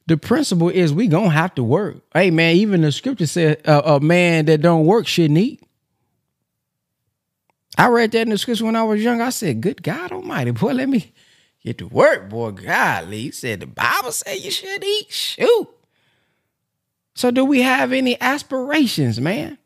[0.06, 1.98] The principle is we gonna have to work.
[2.14, 5.62] Hey man, even the scripture said uh, a man that don't work shouldn't eat.
[7.76, 9.20] I read that in the scripture when I was young.
[9.20, 11.12] I said, "Good God Almighty, boy, let me
[11.62, 15.12] get to work, boy." Golly, he said the Bible said you should eat.
[15.12, 15.68] Shoot.
[17.14, 19.58] So, do we have any aspirations, man?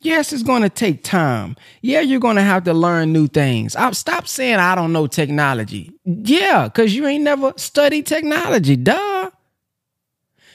[0.00, 1.56] Yes, it's going to take time.
[1.82, 3.74] Yeah, you're going to have to learn new things.
[3.74, 5.92] I, stop saying I don't know technology.
[6.04, 8.76] Yeah, because you ain't never studied technology.
[8.76, 9.30] Duh.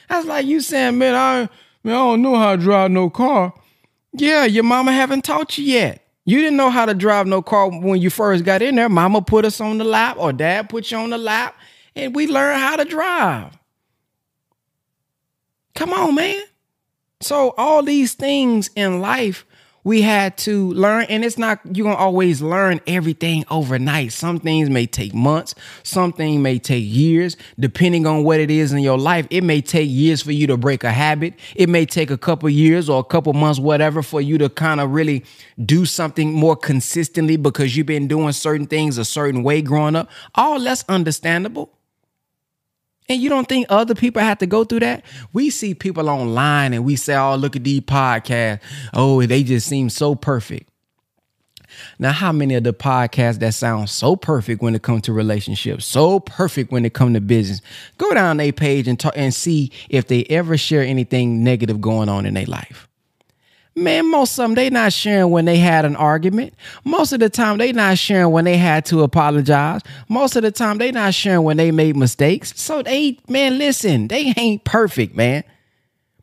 [0.08, 1.48] That's like you saying, man, I,
[1.82, 3.52] man, I don't know how to drive no car.
[4.12, 6.00] Yeah, your mama haven't taught you yet.
[6.24, 8.88] You didn't know how to drive no car when you first got in there.
[8.88, 11.54] Mama put us on the lap or dad put you on the lap
[11.94, 13.58] and we learned how to drive.
[15.74, 16.42] Come on, man.
[17.24, 19.46] So all these things in life
[19.82, 24.12] we had to learn and it's not you're gonna always learn everything overnight.
[24.12, 25.54] Some things may take months
[25.84, 27.38] some things may take years.
[27.58, 30.58] Depending on what it is in your life it may take years for you to
[30.58, 31.32] break a habit.
[31.54, 34.78] It may take a couple years or a couple months whatever for you to kind
[34.78, 35.24] of really
[35.64, 40.10] do something more consistently because you've been doing certain things a certain way growing up.
[40.34, 41.72] All that's understandable
[43.08, 45.04] and you don't think other people have to go through that?
[45.32, 48.60] We see people online and we say, oh, look at these podcasts.
[48.92, 50.70] Oh, they just seem so perfect.
[51.98, 55.84] Now, how many of the podcasts that sound so perfect when it comes to relationships,
[55.84, 57.60] so perfect when it comes to business?
[57.98, 62.08] Go down their page and talk and see if they ever share anything negative going
[62.08, 62.88] on in their life.
[63.76, 66.54] Man, most of them they not sharing when they had an argument.
[66.84, 69.80] Most of the time they not sharing when they had to apologize.
[70.08, 72.52] Most of the time they not sharing when they made mistakes.
[72.56, 75.42] So they, man, listen, they ain't perfect, man.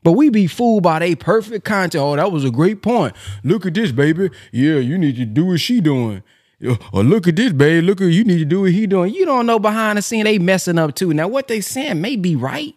[0.02, 2.02] But we be fooled by they perfect content.
[2.02, 3.14] Oh, that was a great point.
[3.44, 4.30] Look at this, baby.
[4.52, 6.24] Yeah, you need to do what she doing.
[6.94, 7.86] Or look at this, baby.
[7.86, 9.14] Look at you need to do what he doing.
[9.14, 11.14] You don't know behind the scene they messing up too.
[11.14, 12.76] Now what they saying may be right,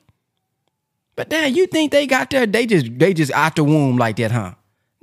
[1.16, 2.46] but then you think they got there?
[2.46, 4.54] They just they just out the womb like that, huh?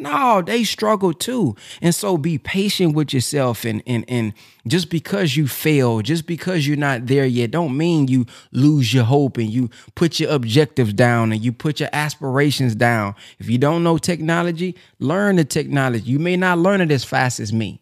[0.01, 1.55] No, they struggle too.
[1.81, 4.33] And so be patient with yourself and and and
[4.67, 9.03] just because you fail, just because you're not there yet, don't mean you lose your
[9.03, 13.13] hope and you put your objectives down and you put your aspirations down.
[13.37, 16.03] If you don't know technology, learn the technology.
[16.03, 17.79] You may not learn it as fast as me.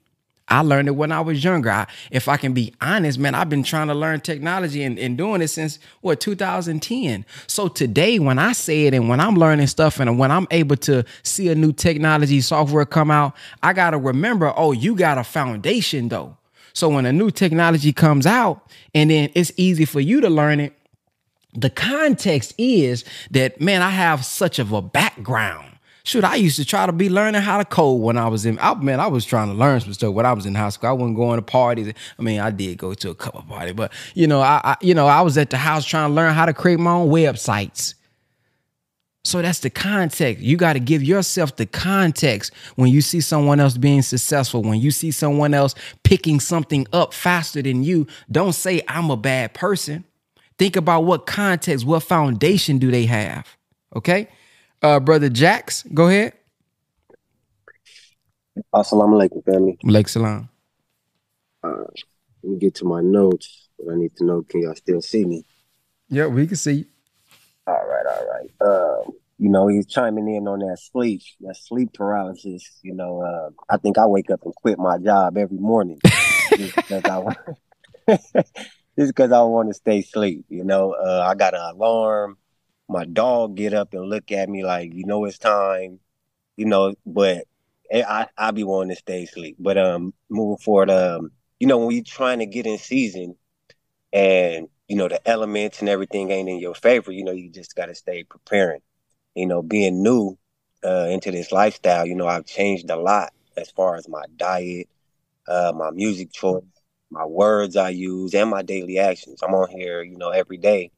[0.49, 1.69] I learned it when I was younger.
[1.69, 5.17] I, if I can be honest, man, I've been trying to learn technology and, and
[5.17, 7.25] doing it since what 2010.
[7.47, 10.77] So today, when I say it and when I'm learning stuff and when I'm able
[10.77, 15.23] to see a new technology software come out, I gotta remember, oh, you got a
[15.23, 16.37] foundation though.
[16.73, 20.59] So when a new technology comes out and then it's easy for you to learn
[20.59, 20.73] it,
[21.53, 25.68] the context is that man, I have such of a background.
[26.03, 28.57] Shoot, I used to try to be learning how to code when I was in.
[28.59, 30.89] I, man, I was trying to learn some stuff when I was in high school.
[30.89, 31.93] I wasn't going to parties.
[32.17, 34.93] I mean, I did go to a couple parties, but you know, I, I you
[34.93, 37.95] know, I was at the house trying to learn how to create my own websites.
[39.25, 40.41] So that's the context.
[40.41, 44.79] You got to give yourself the context when you see someone else being successful, when
[44.79, 48.07] you see someone else picking something up faster than you.
[48.31, 50.05] Don't say, I'm a bad person.
[50.57, 53.57] Think about what context, what foundation do they have?
[53.95, 54.29] Okay.
[54.81, 56.33] Uh, Brother Jax, go ahead.
[58.73, 59.77] Assalamu alaikum, family.
[59.83, 60.49] Malik Salam.
[61.63, 61.83] Uh,
[62.43, 63.67] let me get to my notes.
[63.77, 65.45] But I need to know, can y'all still see me?
[66.09, 66.85] Yeah, we can see you.
[67.67, 68.51] All right, all right.
[68.61, 72.79] Uh, you know, he's chiming in on that sleep, that sleep paralysis.
[72.81, 75.99] You know, uh, I think I wake up and quit my job every morning
[76.57, 77.37] just because I want,
[78.07, 78.55] just
[78.95, 80.45] because I want to stay asleep.
[80.49, 82.37] You know, uh, I got an alarm.
[82.89, 85.99] My dog get up and look at me like, you know, it's time.
[86.57, 87.45] You know, but
[87.93, 89.57] I I be wanting to stay asleep.
[89.59, 93.35] But um, moving forward, um, you know, when you're trying to get in season,
[94.13, 97.75] and you know the elements and everything ain't in your favor, you know, you just
[97.75, 98.81] got to stay preparing.
[99.35, 100.37] You know, being new
[100.85, 104.89] uh, into this lifestyle, you know, I've changed a lot as far as my diet,
[105.47, 106.63] uh, my music choice,
[107.11, 109.41] my words I use, and my daily actions.
[109.43, 110.91] I'm on here, you know, every day,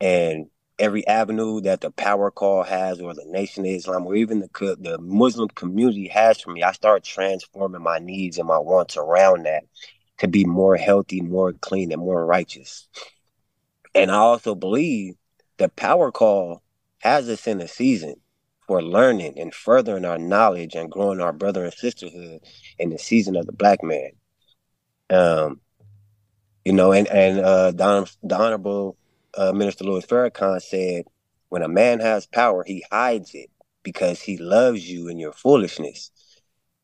[0.00, 0.46] and
[0.78, 4.76] every avenue that the power call has or the nation of islam or even the
[4.80, 9.44] the muslim community has for me i start transforming my needs and my wants around
[9.44, 9.62] that
[10.18, 12.88] to be more healthy more clean and more righteous.
[13.94, 15.14] And i also believe
[15.58, 16.62] the power call
[16.98, 18.14] has us in a season
[18.66, 22.40] for learning and furthering our knowledge and growing our brother and sisterhood
[22.78, 24.10] in the season of the black man.
[25.10, 25.60] Um
[26.64, 28.96] you know and and uh the, the honorable
[29.36, 31.04] uh, Minister Louis Farrakhan said,
[31.48, 33.50] when a man has power, he hides it
[33.82, 36.10] because he loves you and your foolishness.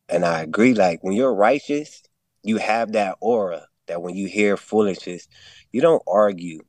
[0.07, 2.03] And I agree, like when you're righteous,
[2.43, 5.27] you have that aura that when you hear foolishness,
[5.71, 6.61] you don't argue.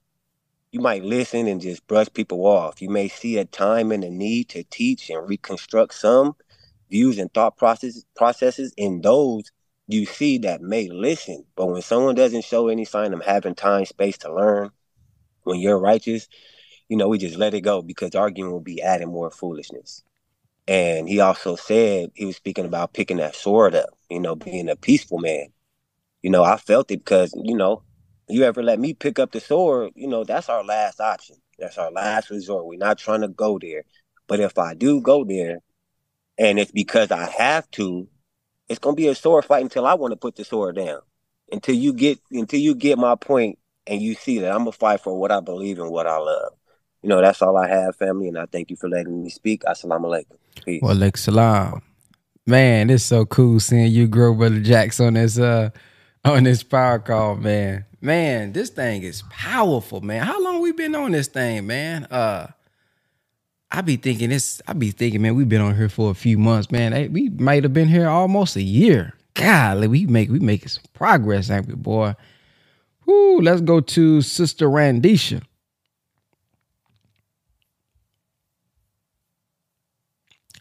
[0.71, 2.81] You might listen and just brush people off.
[2.81, 6.35] You may see a time and a need to teach and reconstruct some
[6.91, 9.51] views and thought process, processes in those
[9.89, 11.45] you see that may listen.
[11.57, 14.71] But when someone doesn't show any sign of having time, space to learn,
[15.45, 16.29] when you're righteous,
[16.89, 20.03] you know, we just let it go because arguing will be adding more foolishness.
[20.69, 24.69] And he also said he was speaking about picking that sword up, you know, being
[24.69, 25.47] a peaceful man.
[26.23, 27.83] You know, I felt it because, you know,
[28.29, 31.37] you ever let me pick up the sword, you know, that's our last option.
[31.59, 32.67] That's our last resort.
[32.67, 33.85] We're not trying to go there.
[34.29, 35.59] But if I do go there
[36.39, 38.09] and it's because I have to,
[38.69, 41.01] it's gonna be a sword fight until I want to put the sword down.
[41.51, 45.01] Until you get until you get my point and you see that I'm gonna fight
[45.01, 46.53] for what I believe and what I love.
[47.03, 49.63] You know, that's all I have, family, and I thank you for letting me speak.
[49.65, 50.37] Assalamu alaikum.
[50.65, 50.83] Peace.
[50.83, 51.83] Well, like salam.
[52.47, 55.71] Man, it's so cool seeing you grow, Brother Jax, on this uh
[56.25, 57.85] on this power call, man.
[58.01, 60.25] Man, this thing is powerful, man.
[60.25, 62.05] How long we been on this thing, man?
[62.07, 62.49] Uh
[63.75, 66.37] I be thinking this, I be thinking, man, we've been on here for a few
[66.37, 66.93] months, man.
[66.93, 69.15] Hey, we might have been here almost a year.
[69.33, 72.15] God, we make we making some progress, ain't we, boy?
[73.07, 75.43] Whoo, let's go to Sister Randisha.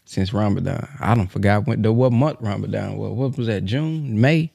[0.04, 3.12] Since Ramadan, I don't forgot when the what month Ramadan was.
[3.12, 3.64] What was that?
[3.64, 4.52] June, May?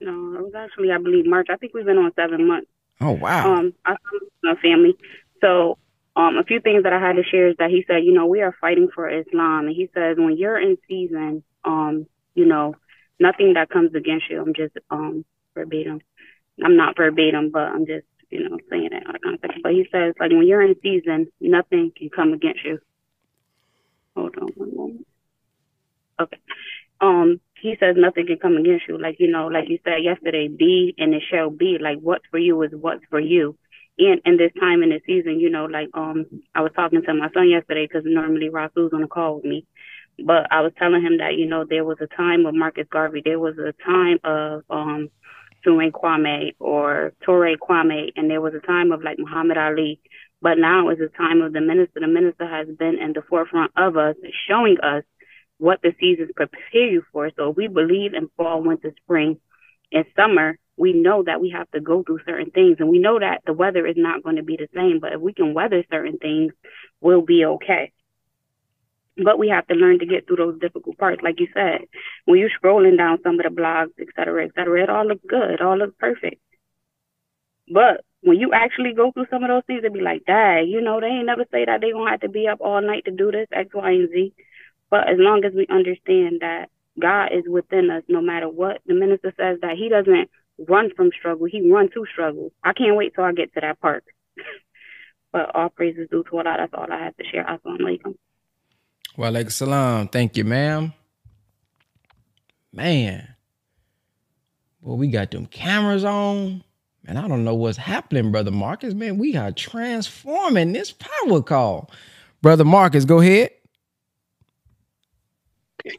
[0.00, 1.48] No, it was actually I believe March.
[1.50, 2.68] I think we've been on seven months.
[3.00, 3.52] Oh wow.
[3.52, 3.96] Um, I
[4.42, 4.96] my family.
[5.40, 5.78] So,
[6.16, 8.26] um, a few things that I had to share is that he said, you know,
[8.26, 12.74] we are fighting for Islam, and he says when you're in season, um, you know,
[13.18, 14.40] nothing that comes against you.
[14.40, 16.00] I'm just um verbatim.
[16.64, 19.58] I'm not verbatim, but I'm just, you know, saying it out of context.
[19.62, 22.78] But he says, like, when you're in season, nothing can come against you.
[24.16, 25.06] Hold on one moment.
[26.20, 26.38] Okay.
[27.00, 28.98] Um, he says nothing can come against you.
[28.98, 31.78] Like, you know, like you said yesterday, be and it shall be.
[31.80, 33.56] Like, what's for you is what's for you.
[33.98, 37.14] And in this time in the season, you know, like, um, I was talking to
[37.14, 39.66] my son yesterday because normally Rasul's on the call with me.
[40.24, 43.22] But I was telling him that, you know, there was a time of Marcus Garvey.
[43.24, 45.10] There was a time of, um,
[45.66, 50.00] Surin Kwame or Toure Kwame, and there was a time of like Muhammad Ali.
[50.40, 52.00] But now is the time of the minister.
[52.00, 54.14] The minister has been in the forefront of us,
[54.48, 55.02] showing us
[55.58, 57.30] what the seasons prepare you for.
[57.36, 59.40] So we believe in fall, winter, spring,
[59.92, 60.56] and summer.
[60.76, 63.52] We know that we have to go through certain things, and we know that the
[63.52, 65.00] weather is not going to be the same.
[65.00, 66.52] But if we can weather certain things,
[67.00, 67.90] we'll be okay.
[69.22, 71.22] But we have to learn to get through those difficult parts.
[71.22, 71.80] Like you said,
[72.24, 75.24] when you're scrolling down some of the blogs, et cetera, et cetera, it all looks
[75.28, 75.50] good.
[75.50, 76.40] It all looks perfect.
[77.72, 80.80] But when you actually go through some of those things, it be like, dang, you
[80.80, 83.10] know, they ain't never say that they gonna have to be up all night to
[83.10, 84.32] do this, X, Y, and Z.
[84.90, 88.94] But as long as we understand that God is within us, no matter what, the
[88.94, 90.30] minister says that he doesn't
[90.68, 92.52] run from struggle, he runs to struggle.
[92.64, 94.04] I can't wait till I get to that part.
[95.30, 96.54] But all praise is due to Allah.
[96.56, 97.44] That's all I have to share.
[97.44, 98.14] Assalamu alaikum.
[99.18, 100.06] Wa alaikum salam.
[100.06, 100.92] Thank you, ma'am.
[102.72, 103.26] Man.
[104.80, 106.62] Well, we got them cameras on.
[107.04, 108.94] Man, I don't know what's happening, Brother Marcus.
[108.94, 111.90] Man, we are transforming this power call.
[112.42, 113.50] Brother Marcus, go ahead.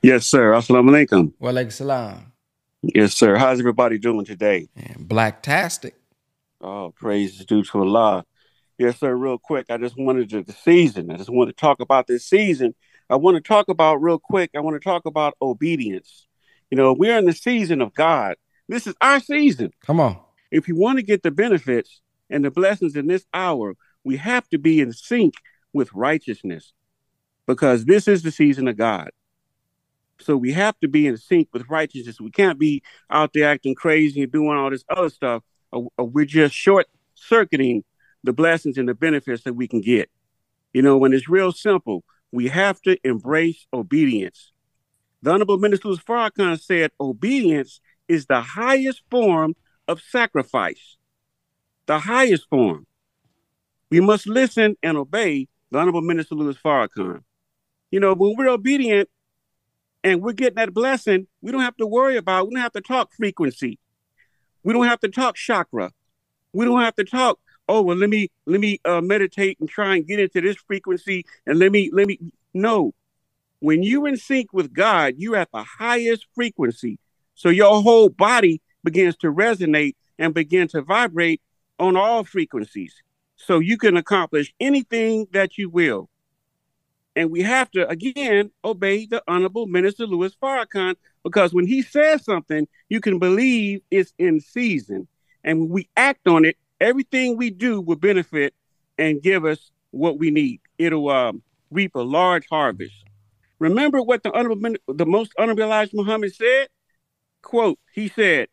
[0.01, 0.53] Yes, sir.
[0.53, 1.33] Assalamu alaikum.
[1.39, 2.31] Wa alaikum salam.
[2.83, 3.35] Yes, sir.
[3.35, 4.69] How's everybody doing today?
[4.77, 5.91] Man, Blacktastic.
[6.61, 8.23] Oh, praise is due to Allah.
[8.77, 9.13] Yes, sir.
[9.13, 11.11] Real quick, I just wanted to the season.
[11.11, 12.73] I just want to talk about this season.
[13.09, 14.51] I want to talk about real quick.
[14.55, 16.27] I want to talk about obedience.
[16.69, 18.35] You know, we're in the season of God.
[18.67, 19.71] This is our season.
[19.85, 20.19] Come on.
[20.51, 24.47] If you want to get the benefits and the blessings in this hour, we have
[24.49, 25.35] to be in sync
[25.73, 26.73] with righteousness
[27.47, 29.09] because this is the season of God.
[30.19, 32.19] So we have to be in sync with righteousness.
[32.19, 35.43] We can't be out there acting crazy and doing all this other stuff.
[35.71, 37.83] Or, or we're just short circuiting
[38.23, 40.09] the blessings and the benefits that we can get.
[40.73, 44.51] You know, when it's real simple, we have to embrace obedience.
[45.21, 49.55] The Honorable Minister Farrakhan said obedience is the highest form
[49.87, 50.97] of sacrifice.
[51.87, 52.85] The highest form.
[53.89, 57.23] We must listen and obey the Honorable Minister Louis Farrakhan.
[57.91, 59.09] You know, when we're obedient
[60.03, 62.81] and we're getting that blessing, we don't have to worry about, we don't have to
[62.81, 63.79] talk frequency.
[64.63, 65.91] We don't have to talk chakra.
[66.53, 67.39] We don't have to talk,
[67.69, 71.25] oh, well, let me let me uh, meditate and try and get into this frequency
[71.45, 72.19] and let me let me
[72.53, 72.93] no.
[73.61, 76.97] When you're in sync with God, you're at the highest frequency.
[77.35, 81.41] So your whole body begins to resonate and begin to vibrate
[81.77, 82.93] on all frequencies.
[83.35, 86.09] So you can accomplish anything that you will.
[87.15, 92.23] And we have to, again, obey the Honorable Minister Louis Farrakhan because when he says
[92.23, 95.07] something, you can believe it's in season.
[95.43, 98.53] And when we act on it, everything we do will benefit
[98.97, 100.61] and give us what we need.
[100.77, 102.93] It'll um, reap a large harvest.
[103.59, 106.67] Remember what the honorable, the most honorable Elijah Muhammad said?
[107.41, 108.47] Quote, he said,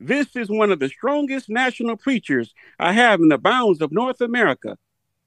[0.00, 4.20] this is one of the strongest national preachers I have in the bounds of North
[4.20, 4.76] America.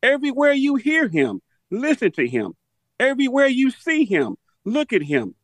[0.04, 2.54] Everywhere you hear him, listen to him.
[3.00, 5.36] Everywhere you see him, look at him.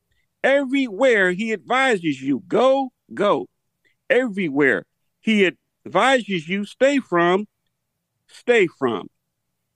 [0.44, 3.48] Everywhere he advises you, go, go.
[4.10, 4.86] Everywhere
[5.22, 5.46] he
[5.86, 7.48] advises you, stay from,
[8.28, 9.08] stay from.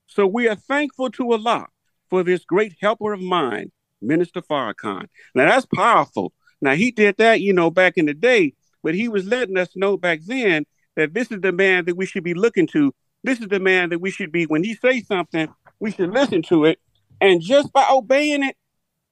[0.06, 1.66] So we are thankful to Allah
[2.08, 5.06] for this great helper of mine, Minister Farrakhan.
[5.34, 6.32] Now that's powerful.
[6.60, 9.70] Now he did that, you know, back in the day, but he was letting us
[9.76, 12.94] know back then that this is the man that we should be looking to.
[13.22, 15.48] This is the man that we should be, when he says something,
[15.80, 16.78] we should listen to it.
[17.20, 18.56] And just by obeying it,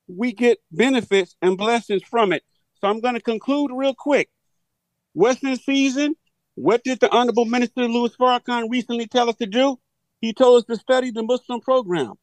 [0.07, 2.43] we get benefits and blessings from it.
[2.81, 4.31] So I'm going to conclude real quick.
[5.15, 6.15] Western season,
[6.55, 9.79] what did the Honorable Minister Louis Farrakhan recently tell us to do?
[10.21, 12.15] He told us to study the Muslim program.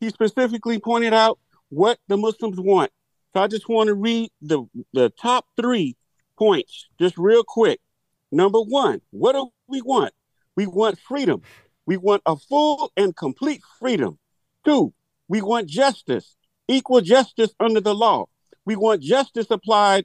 [0.00, 1.38] He specifically pointed out
[1.70, 2.90] what the Muslims want.
[3.34, 5.96] So I just want to read the, the top three
[6.38, 7.80] points just real quick.
[8.30, 10.12] Number one, what do we want?
[10.54, 11.42] We want freedom.
[11.86, 14.18] We want a full and complete freedom.
[14.64, 14.92] Two,
[15.28, 16.36] we want justice,
[16.68, 18.26] equal justice under the law.
[18.64, 20.04] We want justice applied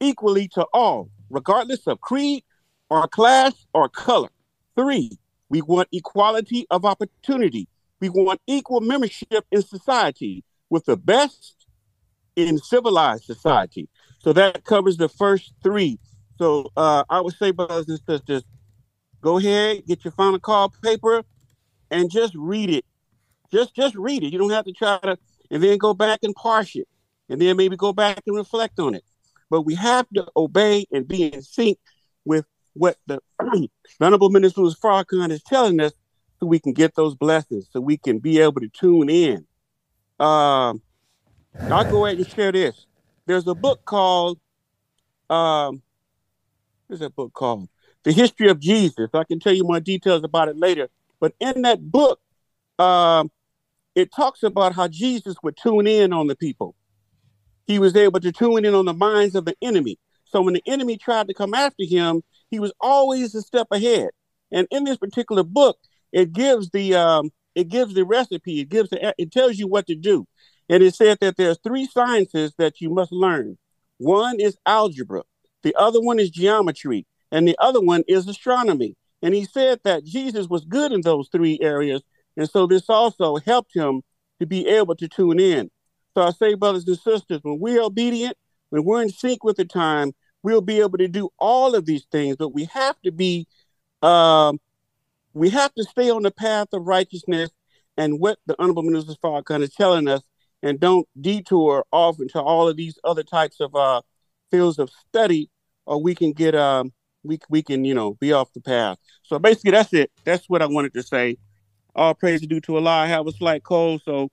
[0.00, 2.42] equally to all, regardless of creed
[2.90, 4.28] or class or color.
[4.76, 5.18] Three,
[5.48, 7.68] we want equality of opportunity.
[8.00, 11.66] We want equal membership in society with the best
[12.34, 13.88] in civilized society.
[14.18, 15.98] So that covers the first three.
[16.38, 18.42] So uh, I would say, brothers and sisters,
[19.22, 21.22] go ahead, get your final call paper,
[21.90, 22.84] and just read it.
[23.52, 24.32] Just just read it.
[24.32, 25.16] You don't have to try to,
[25.50, 26.88] and then go back and parse it,
[27.28, 29.04] and then maybe go back and reflect on it.
[29.48, 31.78] But we have to obey and be in sync
[32.24, 32.44] with
[32.76, 33.20] what the
[34.00, 35.92] Honorable Minister Farrakhan is telling us,
[36.38, 39.46] so we can get those blessings, so we can be able to tune in.
[40.18, 40.82] Um,
[41.70, 42.86] I'll go ahead and share this.
[43.26, 44.38] There's a book called,
[45.30, 45.82] um,
[46.86, 47.68] what's that book called?
[48.04, 49.08] The History of Jesus.
[49.14, 50.88] I can tell you more details about it later.
[51.20, 52.20] But in that book,
[52.78, 53.30] um,
[53.94, 56.74] it talks about how Jesus would tune in on the people.
[57.66, 59.98] He was able to tune in on the minds of the enemy.
[60.24, 64.10] So when the enemy tried to come after him, he was always a step ahead.
[64.52, 65.78] And in this particular book,
[66.12, 68.60] it gives the um, it gives the recipe.
[68.60, 70.26] It gives the, it tells you what to do.
[70.68, 73.58] And it said that there's three sciences that you must learn.
[73.98, 75.22] One is algebra,
[75.62, 78.94] the other one is geometry, and the other one is astronomy.
[79.22, 82.02] And he said that Jesus was good in those three areas.
[82.36, 84.02] And so this also helped him
[84.40, 85.70] to be able to tune in.
[86.14, 88.36] So I say, brothers and sisters, when we're obedient,
[88.70, 90.12] when we're in sync with the time,
[90.46, 93.48] we'll be able to do all of these things, but we have to be
[94.00, 94.60] um,
[95.34, 97.50] we have to stay on the path of righteousness
[97.96, 100.22] and what the Honorable Minister Farrakhan is telling us,
[100.62, 104.02] and don't detour off into all of these other types of uh,
[104.52, 105.50] fields of study,
[105.84, 106.92] or we can get um
[107.24, 108.98] we we can you know be off the path.
[109.24, 110.12] So basically, that's it.
[110.22, 111.38] That's what I wanted to say.
[111.96, 112.98] All praise is due to Allah.
[113.02, 114.30] I have a slight cold, so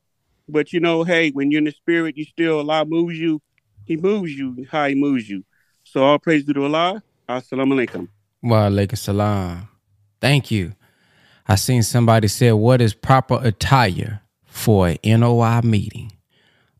[0.47, 3.41] but you know, hey, when you're in the spirit, you still Allah moves you.
[3.85, 5.43] He moves you how He moves you.
[5.93, 7.03] So all praise due to Allah.
[7.29, 8.07] Assalamu alaikum.
[8.41, 9.67] Wa alaikum salam.
[10.19, 10.73] Thank you.
[11.47, 16.11] I seen somebody say, "What is proper attire for an NOI meeting?"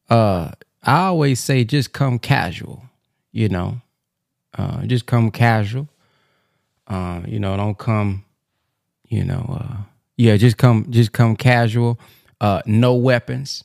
[0.10, 0.50] Uh,
[0.82, 2.86] I always say, just come casual.
[3.32, 3.82] You know,
[4.58, 5.90] uh, just come casual.
[6.88, 8.26] Uh, you know, don't come.
[9.10, 9.78] You know, uh,
[10.18, 12.00] yeah, just come, just come casual.
[12.42, 13.64] Uh, no weapons.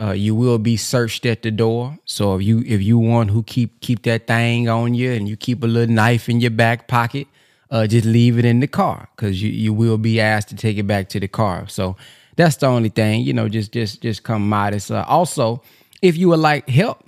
[0.00, 1.98] Uh, you will be searched at the door.
[2.04, 5.36] So if you if you want who keep keep that thing on you and you
[5.36, 7.26] keep a little knife in your back pocket,
[7.70, 10.78] uh, just leave it in the car because you you will be asked to take
[10.78, 11.66] it back to the car.
[11.68, 11.96] So
[12.36, 13.22] that's the only thing.
[13.22, 14.92] You know, just just just come modest.
[14.92, 15.62] Uh, also,
[16.00, 17.04] if you would like help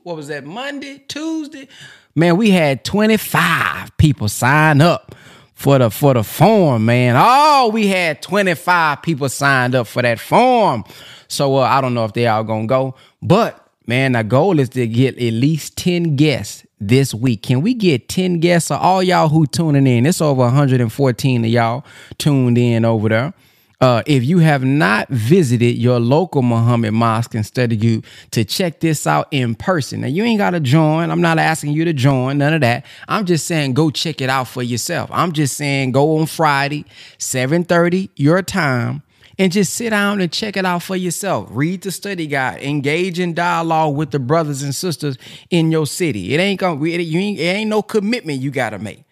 [0.03, 0.44] what was that?
[0.44, 1.68] Monday, Tuesday?
[2.14, 5.14] Man, we had 25 people sign up
[5.55, 7.16] for the for the form, man.
[7.18, 10.84] Oh, we had 25 people signed up for that form.
[11.28, 14.70] So uh, I don't know if they all gonna go, but man, the goal is
[14.70, 17.42] to get at least 10 guests this week.
[17.42, 18.70] Can we get 10 guests?
[18.70, 20.07] Or all y'all who tuning in?
[20.07, 21.84] It's over 114 of y'all
[22.18, 23.34] tuned in over there.
[23.80, 28.80] Uh, if you have not visited your local Muhammad Mosque and study group to check
[28.80, 31.10] this out in person, now you ain't got to join.
[31.10, 32.84] I'm not asking you to join, none of that.
[33.08, 35.08] I'm just saying go check it out for yourself.
[35.10, 36.84] I'm just saying go on Friday,
[37.18, 39.02] 7:30 your time,
[39.38, 41.48] and just sit down and check it out for yourself.
[41.50, 45.16] Read the study guide, engage in dialogue with the brothers and sisters
[45.48, 46.34] in your city.
[46.34, 49.04] It ain't gonna, it, you ain't, it ain't no commitment you gotta make.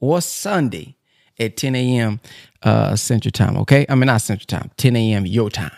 [0.00, 0.96] or Sunday
[1.38, 2.20] at 10 a.m.
[2.62, 3.56] Uh, Central Time.
[3.58, 5.26] Okay, I mean not Central Time, 10 a.m.
[5.26, 5.72] your time.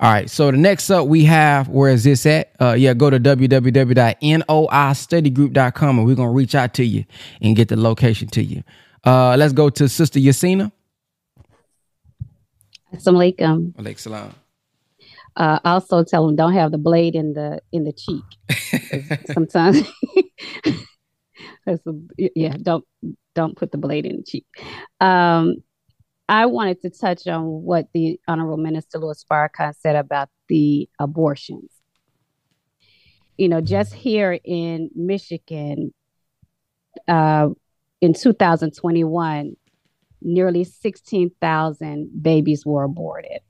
[0.00, 0.28] All right.
[0.30, 2.52] So the next up we have where is this at?
[2.60, 7.04] Uh, yeah, go to www.noistudygroup.com and we're gonna reach out to you
[7.40, 8.62] and get the location to you.
[9.04, 10.70] Uh, let's go to Sister Yasina.
[12.94, 13.72] Assalamu alaikum.
[13.74, 14.34] Alaikum salam.
[15.34, 18.22] Uh, also tell them don't have the blade in the in the cheek.
[19.32, 19.80] Sometimes,
[21.66, 21.78] a,
[22.18, 22.84] yeah, don't
[23.34, 24.44] don't put the blade in the cheek.
[25.00, 25.62] Um,
[26.32, 31.70] I wanted to touch on what the Honorable Minister Louis Farrakhan said about the abortions.
[33.36, 35.92] You know, just here in Michigan,
[37.06, 37.50] uh,
[38.00, 39.56] in 2021,
[40.22, 43.42] nearly 16,000 babies were aborted.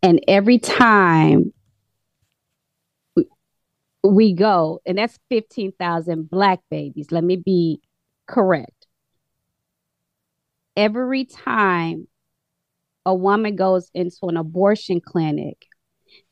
[0.00, 1.52] And every time
[4.04, 7.80] we- go, and that's 15,000 black babies, let me be
[8.28, 8.77] correct.
[10.78, 12.06] Every time
[13.04, 15.66] a woman goes into an abortion clinic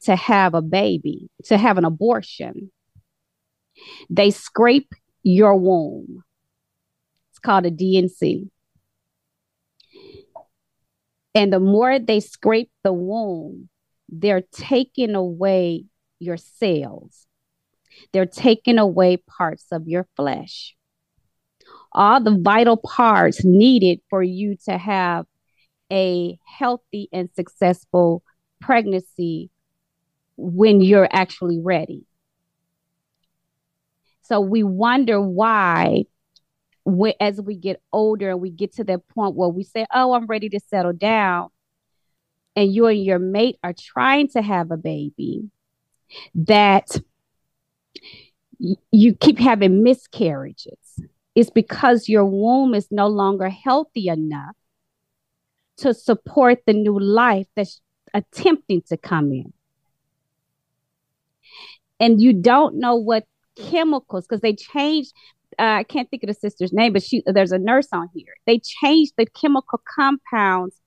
[0.03, 2.71] to have a baby, to have an abortion,
[4.09, 4.93] they scrape
[5.25, 6.23] your womb.
[7.33, 8.49] It's called a D&C.
[11.35, 13.69] And the more they scrape the womb,
[14.09, 15.87] they're taking away
[16.21, 17.27] your cells.
[18.13, 20.77] They're taking away parts of your flesh.
[21.97, 25.27] All the vital parts needed for you to have
[25.93, 28.23] a healthy and successful
[28.61, 29.51] pregnancy
[30.37, 32.07] when you're actually ready.
[34.23, 36.05] So we wonder why
[36.85, 40.15] we, as we get older and we get to that point where we say, Oh,
[40.15, 41.51] I'm ready to settle down,
[42.55, 45.51] and you and your mate are trying to have a baby,
[46.35, 46.89] that
[48.59, 50.86] y- you keep having miscarriages.
[51.37, 54.57] It's because your womb is no longer healthy enough
[55.77, 57.83] to support the new life that's
[58.15, 59.53] attempting to come in.
[62.01, 65.13] And you don't know what chemicals, because they changed.
[65.59, 68.35] Uh, I can't think of the sister's name, but she there's a nurse on here.
[68.47, 70.81] They change the chemical compounds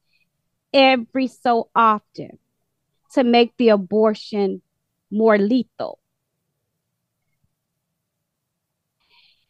[0.74, 2.40] every so often
[3.14, 4.62] to make the abortion
[5.12, 6.00] more lethal.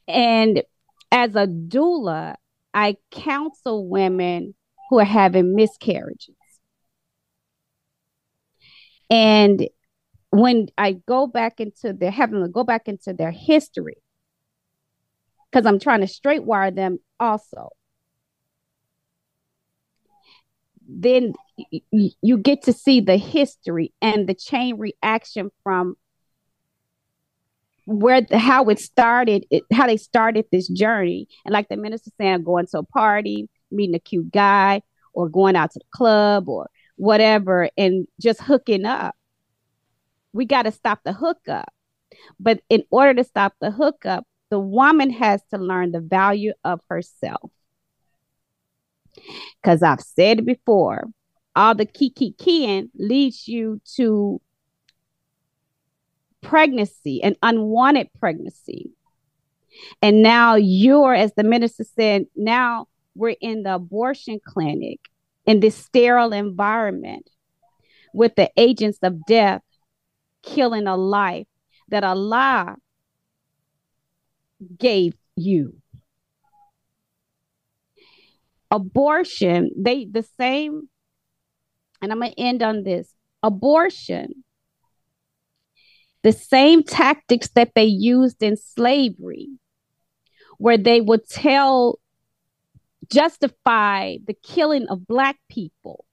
[0.07, 0.63] And
[1.11, 2.35] as a doula,
[2.73, 4.53] I counsel women
[4.89, 6.35] who are having miscarriages.
[9.09, 9.67] And
[10.29, 13.97] when I go back into their having go back into their history,
[15.51, 17.69] because I'm trying to straight wire them also.
[20.87, 21.33] Then
[22.21, 25.95] you get to see the history and the chain reaction from
[27.89, 32.43] where how it started, it, how they started this journey, and like the minister saying,
[32.43, 34.81] going to a party, meeting a cute guy,
[35.13, 39.15] or going out to the club, or whatever, and just hooking up.
[40.33, 41.73] We got to stop the hookup,
[42.39, 46.81] but in order to stop the hookup, the woman has to learn the value of
[46.89, 47.51] herself.
[49.61, 51.05] Because I've said before,
[51.55, 54.39] all the kiki keying leads you to
[56.41, 58.91] pregnancy, an unwanted pregnancy.
[60.01, 64.99] And now you're, as the minister said, now we're in the abortion clinic
[65.45, 67.29] in this sterile environment
[68.13, 69.61] with the agents of death
[70.43, 71.47] killing a life
[71.89, 72.75] that Allah
[74.77, 75.75] gave you.
[78.71, 80.89] Abortion, they the same,
[82.01, 83.13] and I'm gonna end on this.
[83.41, 84.43] Abortion
[86.23, 89.49] the same tactics that they used in slavery,
[90.57, 91.99] where they would tell,
[93.11, 96.05] justify the killing of Black people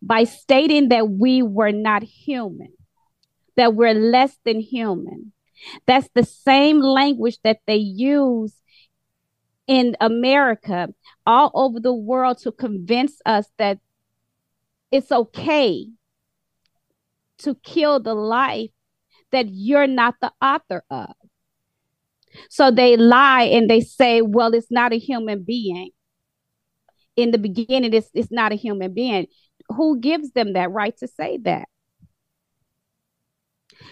[0.00, 2.72] by stating that we were not human,
[3.56, 5.32] that we're less than human.
[5.86, 8.54] That's the same language that they use
[9.66, 10.88] in America,
[11.26, 13.78] all over the world, to convince us that
[14.90, 15.86] it's okay
[17.38, 18.70] to kill the life
[19.34, 21.14] that you're not the author of.
[22.50, 25.90] So they lie and they say, well, it's not a human being.
[27.16, 29.26] In the beginning, it's, it's not a human being.
[29.68, 31.68] Who gives them that right to say that?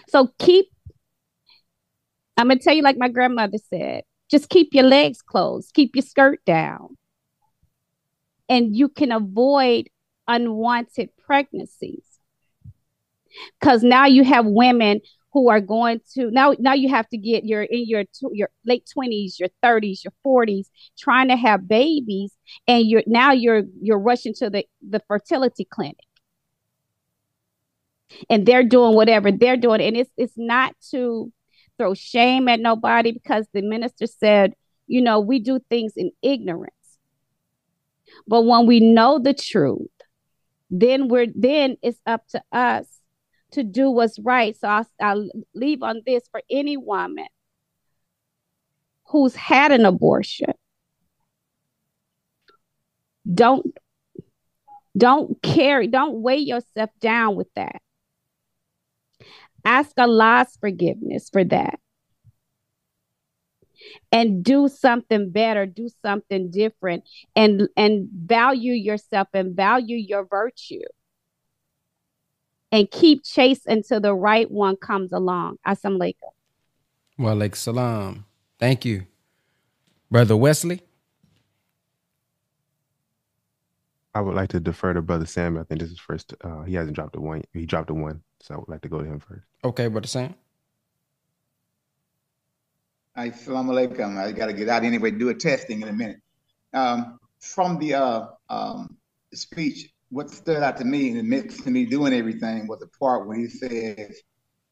[0.09, 0.65] So keep,
[2.35, 5.95] I'm going to tell you, like my grandmother said, just keep your legs closed, keep
[5.95, 6.97] your skirt down.
[8.49, 9.89] And you can avoid
[10.27, 12.03] unwanted pregnancies.
[13.59, 15.01] Because now you have women
[15.33, 18.87] who are going to now now you have to get your in your your late
[18.95, 20.67] 20s your 30s your 40s
[20.97, 22.31] trying to have babies
[22.67, 25.97] and you're now you're you're rushing to the the fertility clinic.
[28.29, 31.33] And they're doing whatever they're doing and it's it's not to
[31.79, 34.53] throw shame at nobody because the minister said
[34.85, 36.73] you know we do things in ignorance.
[38.27, 39.89] But when we know the truth
[40.69, 42.87] then we're then it's up to us
[43.53, 44.55] to do what's right.
[44.57, 47.27] So I'll, I'll leave on this for any woman
[49.05, 50.53] who's had an abortion.
[53.31, 53.65] Don't
[54.95, 57.81] don't carry, don't weigh yourself down with that.
[59.65, 61.79] Ask Allah's forgiveness for that.
[64.11, 67.03] And do something better, do something different,
[67.35, 70.83] and and value yourself and value your virtue
[72.73, 75.57] and keep chase until the right one comes along.
[75.65, 76.31] Assalamu alaikum.
[77.19, 78.25] Wa alaikum salam.
[78.59, 79.05] Thank you.
[80.09, 80.81] Brother Wesley.
[84.15, 85.57] I would like to defer to Brother Sam.
[85.57, 86.33] I think this is first.
[86.41, 87.43] Uh, he hasn't dropped a one.
[87.53, 89.45] He dropped a one, so I would like to go to him first.
[89.63, 90.33] Okay, Brother Sam.
[93.15, 94.17] Assalamu alaikum.
[94.17, 95.11] I got to get out anyway.
[95.11, 96.21] Do a testing in a minute.
[96.73, 98.97] Um, from the uh, um,
[99.31, 102.87] speech, what stood out to me in the midst of me doing everything was the
[102.99, 104.21] part where he says,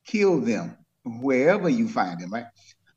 [0.06, 2.46] kill them wherever you find them, right?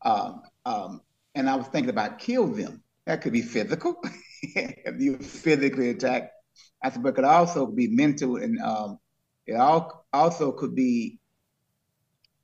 [0.05, 1.01] Um, um,
[1.35, 2.83] and I was thinking about kill them.
[3.07, 3.97] That could be physical,
[4.43, 6.33] if you physically attack.
[6.83, 8.99] I said, but it could also be mental and um,
[9.47, 11.19] it all also could be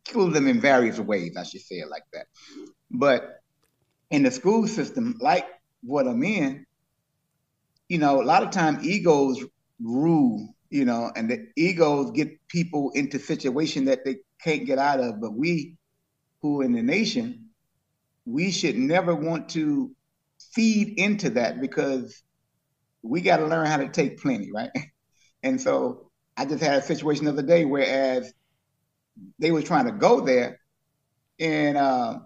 [0.05, 2.27] kill them in various ways, I should say it like that.
[2.91, 3.41] But
[4.11, 5.47] in the school system, like
[5.83, 6.65] what I'm in,
[7.91, 9.45] you know, a lot of time egos
[9.83, 15.01] rule, you know, and the egos get people into situation that they can't get out
[15.01, 15.21] of.
[15.21, 15.77] But we
[16.43, 17.51] who in the nation,
[18.25, 19.91] we should never want to
[20.53, 22.23] feed into that because
[23.03, 24.71] we got to learn how to take plenty, right?
[25.43, 28.31] And so I just had a situation the other day, whereas
[29.39, 30.61] they were trying to go there,
[31.39, 32.19] and uh,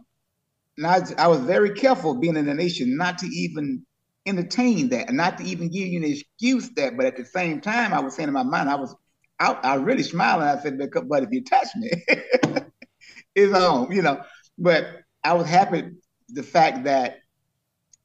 [0.76, 3.86] and I, I was very careful being in the nation not to even
[4.26, 6.96] entertain that, and not to even give you an excuse that.
[6.96, 8.94] But at the same time, I was saying in my mind, I was
[9.40, 10.46] out, I really smiling.
[10.46, 11.90] I said, "But if you touch me,
[13.34, 14.22] it's on," you know.
[14.58, 14.86] But
[15.22, 15.90] I was happy
[16.28, 17.18] the fact that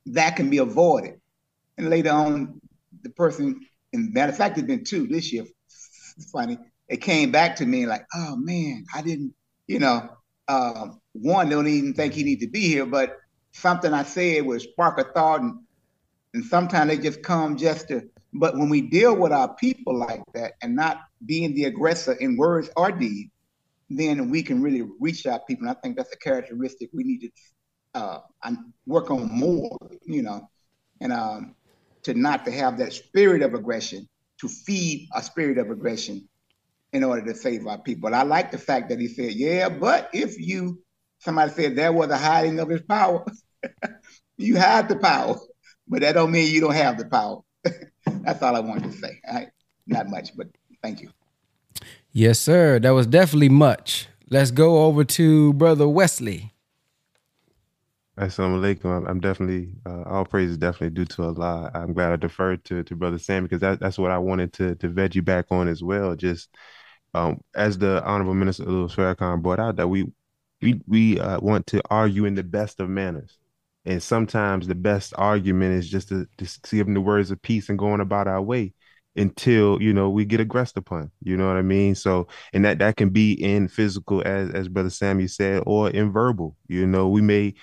[0.08, 1.20] that can be avoided,
[1.78, 2.60] and later on,
[3.04, 5.46] the person, and matter of fact, it's been two this year.
[6.18, 6.58] It's funny.
[6.88, 9.34] It came back to me like, "Oh man, I didn't,"
[9.68, 10.10] you know.
[10.48, 13.18] Um, one don't even think he need to be here, but
[13.52, 15.60] something I said would spark a thought, and
[16.34, 18.04] and sometimes they just come just to.
[18.34, 22.38] But when we deal with our people like that and not being the aggressor in
[22.38, 23.32] words or deeds,
[23.90, 25.68] then we can really reach our people.
[25.68, 27.30] And I think that's a characteristic we need to
[27.96, 28.20] uh,
[28.86, 29.76] work on more,
[30.06, 30.48] you know,
[31.02, 31.56] and um,
[32.04, 34.08] to not to have that spirit of aggression,
[34.42, 36.30] to feed a spirit of aggression
[36.94, 38.14] in order to save our people.
[38.14, 40.82] I like the fact that he said, yeah, but if you,
[41.20, 43.26] somebody said there was a hiding of his power,
[44.38, 45.36] you have the power,
[45.90, 47.40] but that don't mean you don't have the power.
[48.06, 49.20] That's all I wanted to say.
[49.32, 49.50] Right?
[49.88, 50.48] Not much, but
[50.82, 51.10] thank you.
[52.12, 52.80] Yes, sir.
[52.80, 54.08] That was definitely much.
[54.30, 56.54] Let's go over to Brother Wesley.
[58.20, 59.10] Assalamu alaikum.
[59.10, 61.72] I'm definitely uh, all praise is definitely due to Allah.
[61.74, 64.76] I'm glad I deferred to to Brother Sam because that, that's what I wanted to
[64.76, 66.16] to vet you back on as well.
[66.18, 66.50] Just
[67.14, 70.12] um, as the Honorable Minister Louis Farrakhan brought out that we
[70.62, 73.39] we we uh, want to argue in the best of manners,
[73.90, 77.70] and sometimes the best argument is just to, to give them the words of peace
[77.70, 78.74] and going about our way
[79.16, 81.96] until you know we get aggressed upon you know what i mean?
[81.96, 86.12] So and that that can be in physical as as brother sammy said or in
[86.12, 87.10] verbal you know?
[87.10, 87.56] We may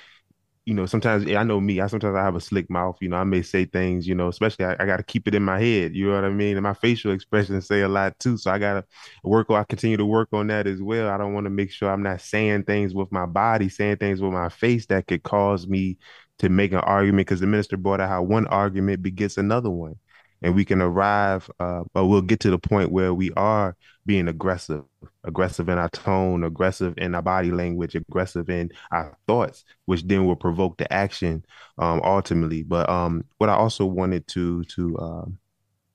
[0.66, 1.80] you know, sometimes I know me.
[1.80, 2.96] I sometimes I have a slick mouth.
[3.00, 4.06] You know, I may say things.
[4.06, 5.94] You know, especially I, I got to keep it in my head.
[5.94, 6.56] You know what I mean?
[6.56, 8.36] And my facial expressions say a lot too.
[8.36, 8.84] So I got to
[9.22, 9.48] work.
[9.50, 11.08] I continue to work on that as well.
[11.08, 14.20] I don't want to make sure I'm not saying things with my body, saying things
[14.20, 15.98] with my face that could cause me
[16.40, 17.28] to make an argument.
[17.28, 19.94] Because the minister brought out how one argument begets another one
[20.42, 24.28] and we can arrive, uh, but we'll get to the point where we are being
[24.28, 24.84] aggressive,
[25.24, 30.26] aggressive in our tone, aggressive in our body language, aggressive in our thoughts, which then
[30.26, 31.44] will provoke the action
[31.78, 32.62] um, ultimately.
[32.62, 35.24] But um, what I also wanted to to uh,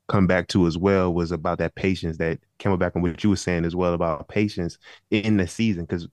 [0.07, 3.29] come back to as well was about that patience that came back on what you
[3.29, 4.77] were saying as well about patience
[5.09, 6.07] in the season, because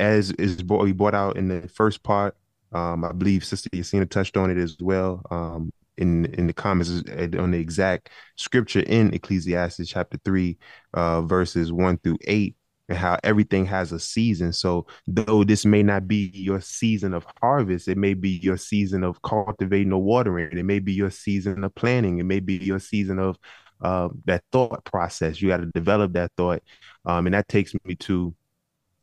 [0.00, 2.36] as is we brought out in the first part,
[2.72, 5.22] um, I believe Sister Yasina touched on it as well.
[5.30, 10.58] Um, in in the comments on the exact scripture in Ecclesiastes chapter three,
[10.94, 12.56] uh, verses one through eight,
[12.88, 14.52] and how everything has a season.
[14.52, 19.04] So though this may not be your season of harvest, it may be your season
[19.04, 20.56] of cultivating or watering.
[20.56, 22.18] It may be your season of planning.
[22.18, 23.38] It may be your season of
[23.80, 25.40] uh, that thought process.
[25.40, 26.62] You got to develop that thought,
[27.04, 28.34] um, and that takes me to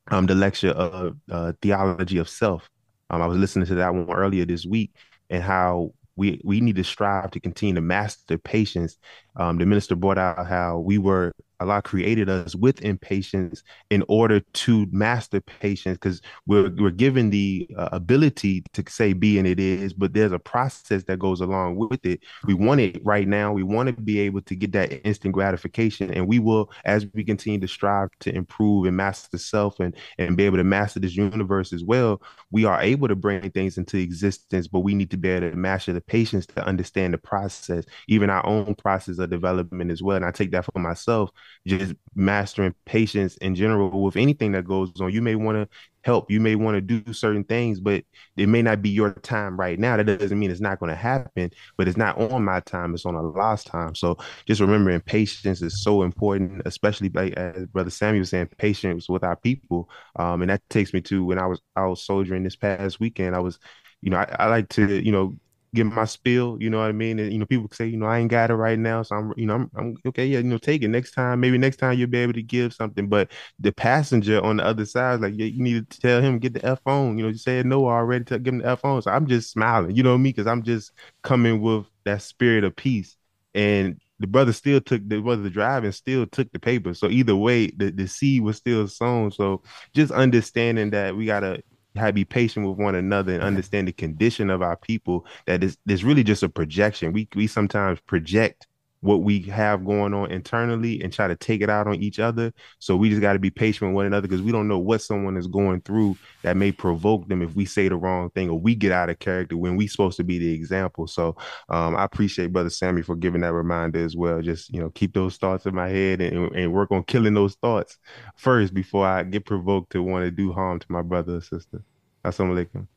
[0.07, 2.69] um, the lecture of uh, theology of self.
[3.09, 4.91] Um, I was listening to that one earlier this week,
[5.29, 8.97] and how we we need to strive to continue to master patience.
[9.35, 11.33] Um, the minister brought out how we were
[11.63, 17.67] Allah created us with impatience in order to master patience because we're, we're given the
[17.77, 21.77] uh, ability to say be and it is, but there's a process that goes along
[21.77, 22.19] with it.
[22.45, 23.53] We want it right now.
[23.53, 26.11] We want to be able to get that instant gratification.
[26.11, 30.35] And we will, as we continue to strive to improve and master self and, and
[30.35, 32.21] be able to master this universe as well,
[32.51, 35.55] we are able to bring things into existence, but we need to be able to
[35.55, 40.17] master the patience to understand the process, even our own process of development as well.
[40.17, 41.31] And I take that for myself
[41.65, 45.11] just mastering patience in general with anything that goes on.
[45.11, 48.03] You may want to help, you may want to do certain things, but
[48.35, 49.97] it may not be your time right now.
[49.97, 53.05] That doesn't mean it's not going to happen, but it's not on my time, it's
[53.05, 53.95] on Allah's time.
[53.95, 59.07] So just remembering patience is so important, especially like as Brother Samuel was saying, patience
[59.09, 59.89] with our people.
[60.17, 63.35] Um, and that takes me to when I was I was soldiering this past weekend.
[63.35, 63.59] I was,
[64.01, 65.37] you know, I, I like to, you know,
[65.73, 67.19] give my spill, you know what I mean?
[67.19, 69.01] And you know, people say, you know, I ain't got it right now.
[69.03, 71.39] So I'm, you know, I'm, I'm okay, yeah, you know, take it next time.
[71.39, 73.07] Maybe next time you'll be able to give something.
[73.07, 76.53] But the passenger on the other side, like, yeah, you need to tell him, get
[76.53, 77.17] the F phone.
[77.17, 79.01] You know, you said no already, to give him the F phone.
[79.01, 80.33] So I'm just smiling, you know I mean?
[80.33, 80.91] Because I'm just
[81.23, 83.17] coming with that spirit of peace.
[83.55, 86.93] And the brother still took the brother driving still took the paper.
[86.93, 89.31] So either way, the, the seed was still sown.
[89.31, 89.63] So
[89.93, 91.61] just understanding that we gotta
[91.95, 95.63] how to be patient with one another and understand the condition of our people that
[95.63, 97.13] is there's really just a projection.
[97.13, 98.67] We we sometimes project
[99.03, 102.53] what we have going on internally and try to take it out on each other.
[102.79, 105.01] So we just got to be patient with one another because we don't know what
[105.01, 108.57] someone is going through that may provoke them if we say the wrong thing or
[108.57, 111.05] we get out of character when we supposed to be the example.
[111.05, 111.35] So
[111.67, 114.41] um, I appreciate Brother Sammy for giving that reminder as well.
[114.41, 117.55] Just you know, keep those thoughts in my head and, and work on killing those
[117.55, 117.97] thoughts
[118.37, 121.83] first before I get provoked to want to do harm to my brother or sister.
[122.23, 122.87] Assalamu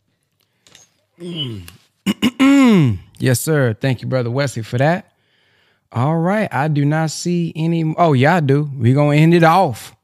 [3.19, 3.75] yes, sir.
[3.75, 5.16] Thank you, Brother Wesley, for that.
[5.93, 6.53] All right.
[6.53, 7.95] I do not see any.
[7.97, 8.71] Oh, yeah, I do.
[8.75, 9.95] We're going to end it off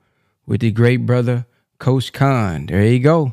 [0.47, 1.47] with the great brother,
[1.79, 2.67] Coach Khan.
[2.67, 3.33] There you go.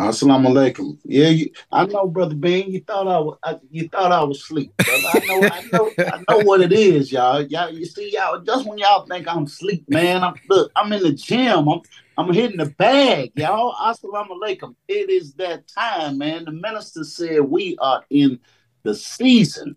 [0.00, 0.98] Assalamu alaikum.
[1.04, 2.70] Yeah, you, I know, brother Ben.
[2.70, 4.72] You thought I was, I, you thought I was asleep.
[4.76, 5.08] Brother.
[5.12, 7.42] I know, I know, I know what it is, y'all.
[7.42, 8.40] Y'all, you see, y'all.
[8.40, 10.24] Just when y'all think I'm asleep, man.
[10.24, 10.72] I'm look.
[10.74, 11.68] I'm in the gym.
[11.68, 11.80] I'm,
[12.18, 13.74] I'm hitting the bag, y'all.
[13.74, 14.74] Assalamu alaikum.
[14.88, 16.46] It is that time, man.
[16.46, 18.40] The minister said we are in
[18.82, 19.76] the season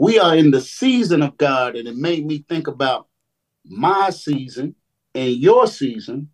[0.00, 3.08] we are in the season of God, and it made me think about
[3.66, 4.74] my season
[5.14, 6.30] and your season.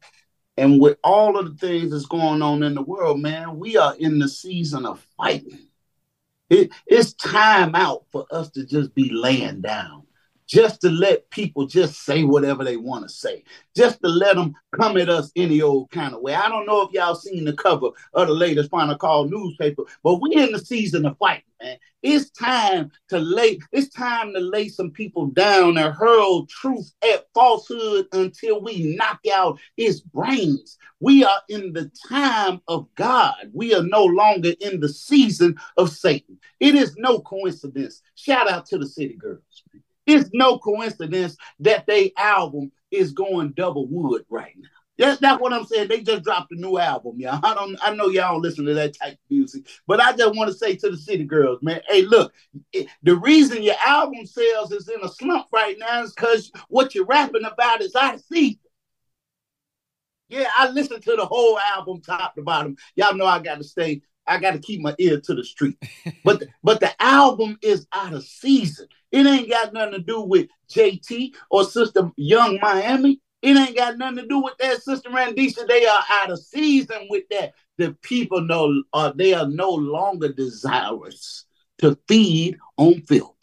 [0.57, 3.97] And with all of the things that's going on in the world, man, we are
[3.99, 5.67] in the season of fighting.
[6.49, 10.06] It, it's time out for us to just be laying down
[10.47, 13.43] just to let people just say whatever they want to say,
[13.77, 16.35] just to let them come at us any old kind of way.
[16.35, 20.21] I don't know if y'all seen the cover of the latest Final Call newspaper, but
[20.21, 21.79] we in the season of fighting, man.
[22.03, 27.27] It's time to lay, it's time to lay some people down and hurl truth at
[27.35, 30.79] falsehood until we knock out its brains.
[31.01, 33.35] We are in the time of God.
[33.53, 36.39] We are no longer in the season of Satan.
[36.61, 38.03] It is no coincidence.
[38.15, 39.43] Shout out to the city girls.
[40.07, 44.69] It's no coincidence that they album is going double wood right now.
[44.99, 45.89] That's, that's what I'm saying.
[45.89, 47.41] They just dropped a new album, y'all.
[47.43, 50.35] I don't I know y'all don't listen to that type of music, but I just
[50.35, 52.33] want to say to the city girls, man, hey, look,
[53.03, 57.05] the reason your album sales is in a slump right now is because what you're
[57.05, 58.61] rapping about is of season.
[60.29, 62.77] Yeah, I listened to the whole album top to bottom.
[62.97, 65.77] Y'all know I got to stay I got to keep my ear to the street.
[66.25, 68.87] but but the album is out of season.
[69.13, 73.21] It ain't got nothing to do with JT or Sister Yung Miami.
[73.43, 75.67] It ain't got nothing to do with that Sister Randisha.
[75.69, 77.53] They are out of season with that.
[77.79, 81.45] The people know uh, they are no longer desirous
[81.79, 83.37] to feed on filth.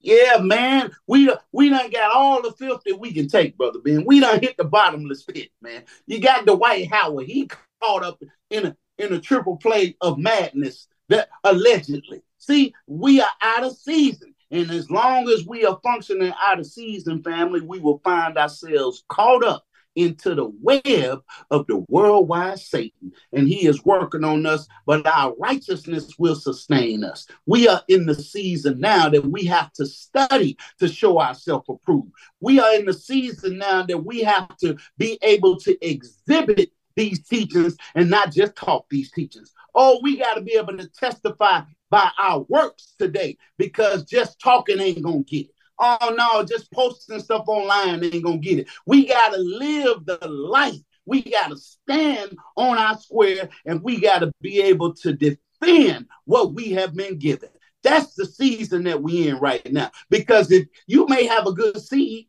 [0.00, 4.04] Yeah, man, we we done got all the filth that we can take, brother Ben.
[4.06, 5.82] We done hit the bottomless pit, man.
[6.06, 7.26] You got Dwight Howard.
[7.26, 7.50] He
[7.82, 12.22] caught up in a in a triple play of madness that allegedly.
[12.38, 14.34] See, we are out of season.
[14.50, 19.04] And as long as we are functioning out of season, family, we will find ourselves
[19.08, 19.64] caught up
[19.98, 23.12] into the web of the worldwide Satan.
[23.32, 27.26] And he is working on us, but our righteousness will sustain us.
[27.46, 32.12] We are in the season now that we have to study to show ourselves approved.
[32.40, 37.24] We are in the season now that we have to be able to exhibit these
[37.24, 39.52] teachings and not just talk these teachings.
[39.74, 41.60] Oh, we got to be able to testify
[41.90, 45.54] by our works today because just talking ain't going to get it.
[45.78, 48.68] Oh, no, just posting stuff online ain't going to get it.
[48.84, 50.80] We got to live the life.
[51.06, 56.06] We got to stand on our square and we got to be able to defend
[56.24, 57.50] what we have been given.
[57.84, 59.92] That's the season that we're in right now.
[60.10, 62.26] Because if you may have a good seed,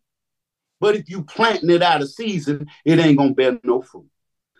[0.79, 4.05] but if you planting it out of season, it ain't gonna bear no fruit.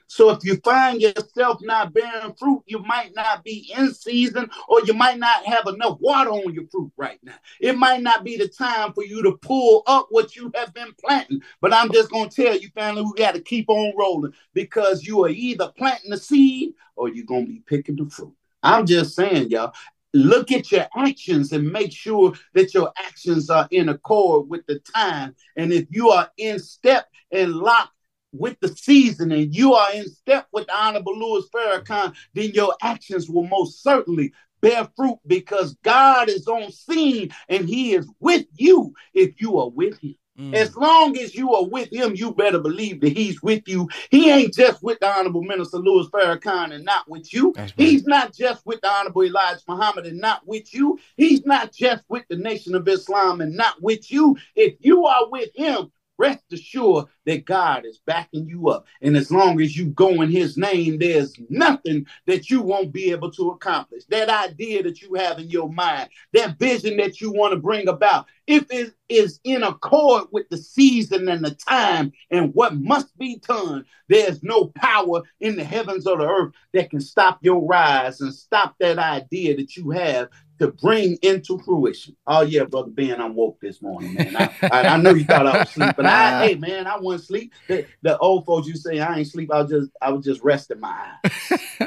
[0.10, 4.82] So if you find yourself not bearing fruit, you might not be in season or
[4.82, 7.36] you might not have enough water on your fruit right now.
[7.62, 10.94] It might not be the time for you to pull up what you have been
[11.00, 11.42] planting.
[11.62, 15.06] But I'm just going to tell you, family, we got to keep on rolling because
[15.06, 18.34] you are either planting the seed or you're going to be picking the fruit.
[18.64, 19.74] I'm just saying, y'all,
[20.16, 24.80] look at your actions and make sure that your actions are in accord with the
[24.80, 25.36] time.
[25.56, 27.94] And if you are in step and locked
[28.32, 32.76] with the season and you are in step with the Honorable Louis Farrakhan, then your
[32.82, 38.46] actions will most certainly bear fruit because God is on scene and He is with
[38.56, 40.16] you if you are with Him.
[40.40, 40.56] Mm.
[40.56, 43.90] As long as you are with him, you better believe that he's with you.
[44.10, 47.54] He ain't just with the Honorable Minister Louis Farrakhan and not with you.
[47.58, 47.74] Right.
[47.76, 50.98] He's not just with the Honorable Elijah Muhammad and not with you.
[51.18, 54.38] He's not just with the Nation of Islam and not with you.
[54.56, 58.86] If you are with him, rest assured that God is backing you up.
[59.02, 63.12] And as long as you go in his name, there's nothing that you won't be
[63.12, 64.04] able to accomplish.
[64.10, 67.88] That idea that you have in your mind, that vision that you want to bring
[67.88, 73.16] about, if it is in accord with the season and the time and what must
[73.20, 77.64] be done, there's no power in the heavens or the earth that can stop your
[77.64, 82.16] rise and stop that idea that you have to bring into fruition.
[82.28, 84.36] Oh yeah, brother Ben, I'm woke this morning, man.
[84.36, 86.06] I, I, I know you thought I was sleeping.
[86.06, 87.54] I, hey man, I wasn't sleep.
[87.68, 89.52] The, the old folks, you say I ain't sleep.
[89.54, 91.32] I was just, I was just resting my eyes.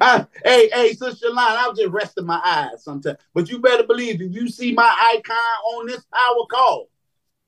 [0.00, 3.18] I, hey, hey, Sister Line, I was just resting my eyes sometimes.
[3.32, 5.36] But you better believe if you see my icon
[5.76, 6.88] on this power call,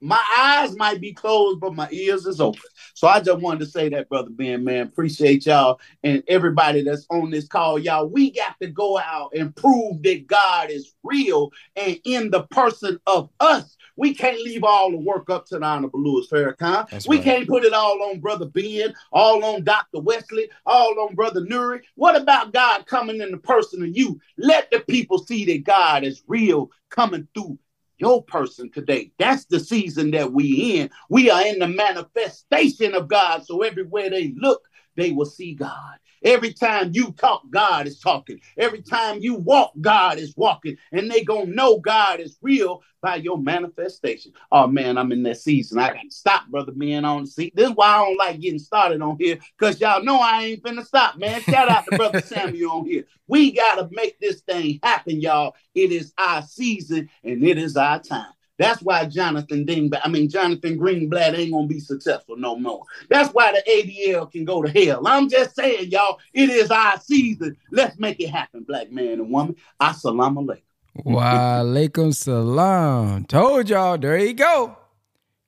[0.00, 2.62] my eyes might be closed, but my ears is open.
[2.94, 4.86] So I just wanted to say that, brother Ben, man.
[4.86, 8.08] Appreciate y'all and everybody that's on this call, y'all.
[8.08, 12.98] We got to go out and prove that God is real and in the person
[13.06, 13.76] of us.
[14.01, 16.89] We can't leave all the work up to the Honorable Louis Farrakhan.
[16.89, 17.24] That's we right.
[17.24, 20.01] can't put it all on Brother Ben, all on Dr.
[20.01, 21.82] Wesley, all on Brother Nuri.
[21.97, 24.18] What about God coming in the person of you?
[24.39, 27.59] Let the people see that God is real coming through
[27.98, 29.12] your person today.
[29.18, 30.89] That's the season that we in.
[31.10, 33.44] We are in the manifestation of God.
[33.44, 34.62] So everywhere they look,
[34.97, 35.98] they will see God.
[36.22, 38.40] Every time you talk, God is talking.
[38.59, 40.76] Every time you walk, God is walking.
[40.92, 44.32] And they gonna know God is real by your manifestation.
[44.52, 45.78] Oh man, I'm in that season.
[45.78, 47.56] I gotta stop, brother man, on the seat.
[47.56, 50.62] This is why I don't like getting started on here, because y'all know I ain't
[50.62, 51.42] finna stop, man.
[51.42, 53.05] Shout out to brother Samuel on here.
[53.26, 55.55] We gotta make this thing happen, y'all.
[55.74, 58.32] It is our season and it is our time.
[58.60, 62.82] That's why Jonathan Dingbat, I mean Jonathan Greenblatt ain't gonna be successful no more.
[63.08, 65.06] That's why the ADL can go to hell.
[65.06, 67.56] I'm just saying, y'all, it is our season.
[67.70, 69.56] Let's make it happen, black man and woman.
[69.80, 70.60] Assalamu alaikum.
[71.06, 73.24] Walaikum salam.
[73.24, 74.76] Told y'all, there you go.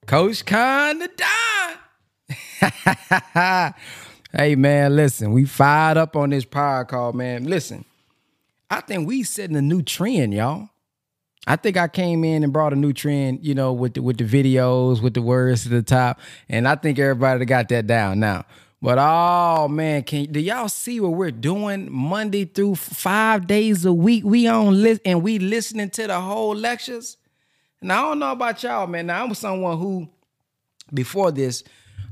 [0.06, 1.10] Coach Khan the
[2.62, 3.74] Don.
[4.32, 7.44] hey man, listen, we fired up on this power call, man.
[7.44, 7.84] Listen,
[8.70, 10.70] I think we setting a new trend, y'all.
[11.46, 14.18] I think I came in and brought a new trend, you know, with the with
[14.18, 18.20] the videos, with the words to the top, and I think everybody got that down
[18.20, 18.44] now.
[18.80, 23.92] But oh man, can do y'all see what we're doing Monday through five days a
[23.92, 24.24] week?
[24.24, 27.16] We on list and we listening to the whole lectures.
[27.80, 29.06] And I don't know about y'all, man.
[29.06, 30.08] Now I'm someone who,
[30.92, 31.62] before this,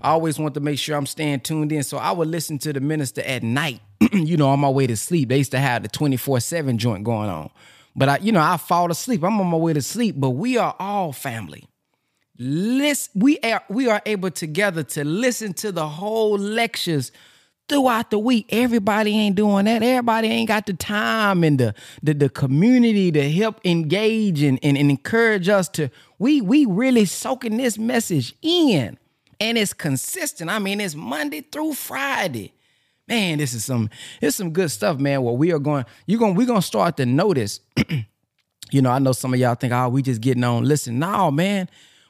[0.01, 1.82] I always want to make sure I'm staying tuned in.
[1.82, 3.81] So I would listen to the minister at night,
[4.12, 5.28] you know, on my way to sleep.
[5.28, 7.51] They used to have the 24-7 joint going on.
[7.95, 9.23] But I, you know, I fall asleep.
[9.23, 10.17] I'm on my way to sleep.
[10.19, 11.65] But we are all family.
[12.39, 17.12] Listen, we are we are able together to listen to the whole lectures
[17.69, 18.47] throughout the week.
[18.49, 19.83] Everybody ain't doing that.
[19.83, 24.79] Everybody ain't got the time and the the, the community to help engage and, and,
[24.79, 28.99] and encourage us to we we really soaking this message in.
[29.39, 30.51] And it's consistent.
[30.51, 32.53] I mean, it's Monday through Friday.
[33.11, 35.23] Man, this is some it's some good stuff, man.
[35.23, 37.59] What we are going, you're going, we're gonna start to notice.
[38.70, 40.65] you know, I know some of y'all think, oh, we just getting on.
[40.65, 41.69] Listen, no, man,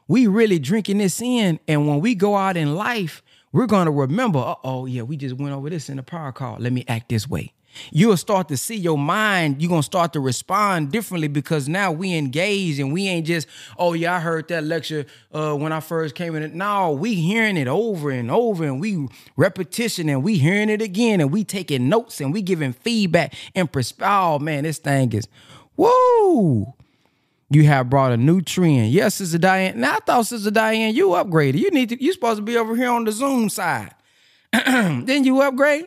[0.08, 1.58] we really drinking this in.
[1.66, 5.54] And when we go out in life, we're gonna remember, oh, yeah, we just went
[5.54, 6.58] over this in the power call.
[6.58, 7.54] Let me act this way.
[7.92, 12.14] You'll start to see your mind, you're gonna start to respond differently because now we
[12.14, 13.46] engage and we ain't just,
[13.78, 16.56] oh yeah, I heard that lecture uh when I first came in.
[16.56, 21.20] No, we hearing it over and over and we repetition and we hearing it again
[21.20, 25.28] and we taking notes and we giving feedback and persp- oh man, this thing is
[25.76, 26.74] woo.
[27.52, 28.92] You have brought a new trend.
[28.92, 29.80] Yes, Sister Diane.
[29.80, 31.58] Now I thought Sister Diane, you upgraded.
[31.58, 33.92] You need to, You're supposed to be over here on the Zoom side.
[34.52, 35.86] then you upgrade?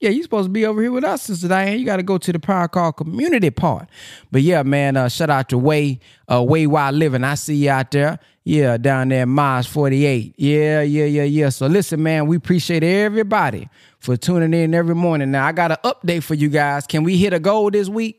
[0.00, 1.78] Yeah, you supposed to be over here with us, Sister Diane.
[1.78, 3.86] You got to go to the Power Call community part.
[4.32, 6.00] But yeah, man, uh, shout out to Way,
[6.30, 7.22] uh, Way Wild Living.
[7.22, 8.18] I see you out there.
[8.42, 10.34] Yeah, down there, Mars 48.
[10.38, 11.50] Yeah, yeah, yeah, yeah.
[11.50, 13.68] So listen, man, we appreciate everybody
[13.98, 15.32] for tuning in every morning.
[15.32, 16.86] Now, I got an update for you guys.
[16.86, 18.18] Can we hit a goal this week?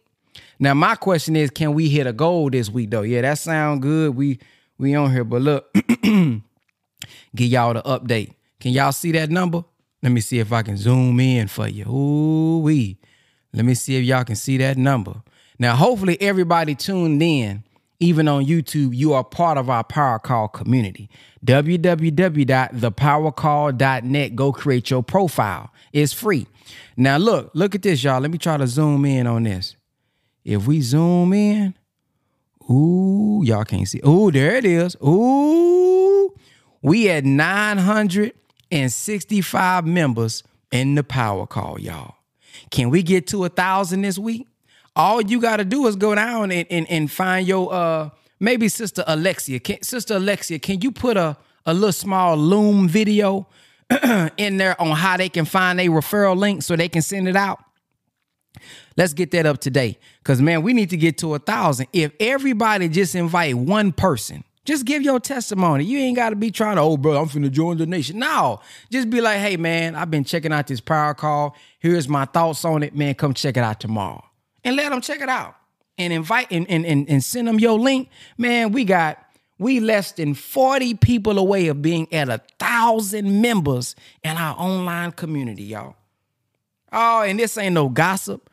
[0.60, 3.02] Now, my question is, can we hit a goal this week, though?
[3.02, 4.16] Yeah, that sound good.
[4.16, 4.38] We
[4.78, 6.42] we on here, but look, give
[7.36, 8.36] y'all the update.
[8.60, 9.64] Can y'all see that number?
[10.04, 11.86] Let me see if I can zoom in for you.
[11.86, 12.98] Ooh wee.
[13.54, 15.22] Let me see if y'all can see that number.
[15.60, 17.64] Now, hopefully, everybody tuned in,
[18.00, 21.10] even on YouTube, you are part of our Power Call community.
[21.46, 24.36] www.thepowercall.net.
[24.36, 25.72] Go create your profile.
[25.92, 26.48] It's free.
[26.96, 28.22] Now, look, look at this, y'all.
[28.22, 29.76] Let me try to zoom in on this.
[30.44, 31.76] If we zoom in,
[32.70, 34.02] ooh, y'all can't see.
[34.08, 34.96] Ooh, there it is.
[35.06, 36.34] Ooh,
[36.82, 37.26] we at
[38.72, 42.16] 965 members in the power call, y'all.
[42.70, 44.48] Can we get to a thousand this week?
[44.96, 48.68] All you got to do is go down and, and, and find your uh maybe
[48.68, 49.60] Sister Alexia.
[49.60, 53.48] Can, Sister Alexia, can you put a, a little small Loom video
[54.38, 57.36] in there on how they can find a referral link so they can send it
[57.36, 57.64] out?
[58.98, 59.98] Let's get that up today.
[60.24, 61.88] Cause man, we need to get to a thousand.
[61.94, 65.84] If everybody just invite one person, just give your testimony.
[65.86, 68.20] You ain't got to be trying to, oh, bro, I'm finna join the nation.
[68.20, 68.62] No,
[68.92, 71.56] just be like, hey, man, I've been checking out this power call.
[71.80, 72.96] Here's my thoughts on it.
[72.96, 74.24] Man, come check it out tomorrow.
[74.64, 75.56] And let them check it out.
[75.98, 78.10] And invite and, and, and, and send them your link.
[78.38, 79.18] Man, we got
[79.62, 85.12] we less than 40 people away of being at a thousand members in our online
[85.12, 85.96] community, y'all.
[86.92, 88.50] Oh, and this ain't no gossip.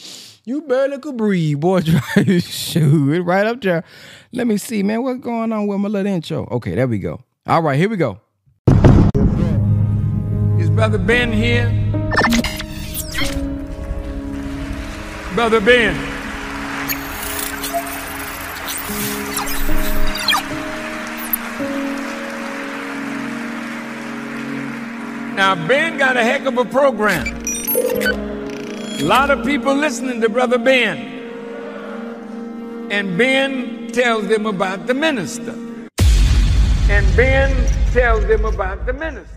[0.44, 1.82] you barely could breathe, boy.
[2.40, 3.84] Shoot, it right up there.
[4.32, 6.48] Let me see, man, what's going on with my little intro?
[6.50, 7.20] Okay, there we go.
[7.46, 8.20] All right, here we go.
[10.58, 11.70] Is Brother Ben here?
[15.34, 16.13] Brother Ben.
[25.35, 27.27] Now, Ben got a heck of a program.
[29.01, 30.97] A lot of people listening to Brother Ben.
[32.93, 35.51] And Ben tells them about the minister.
[36.89, 37.51] And Ben
[37.93, 39.34] tells them about the minister.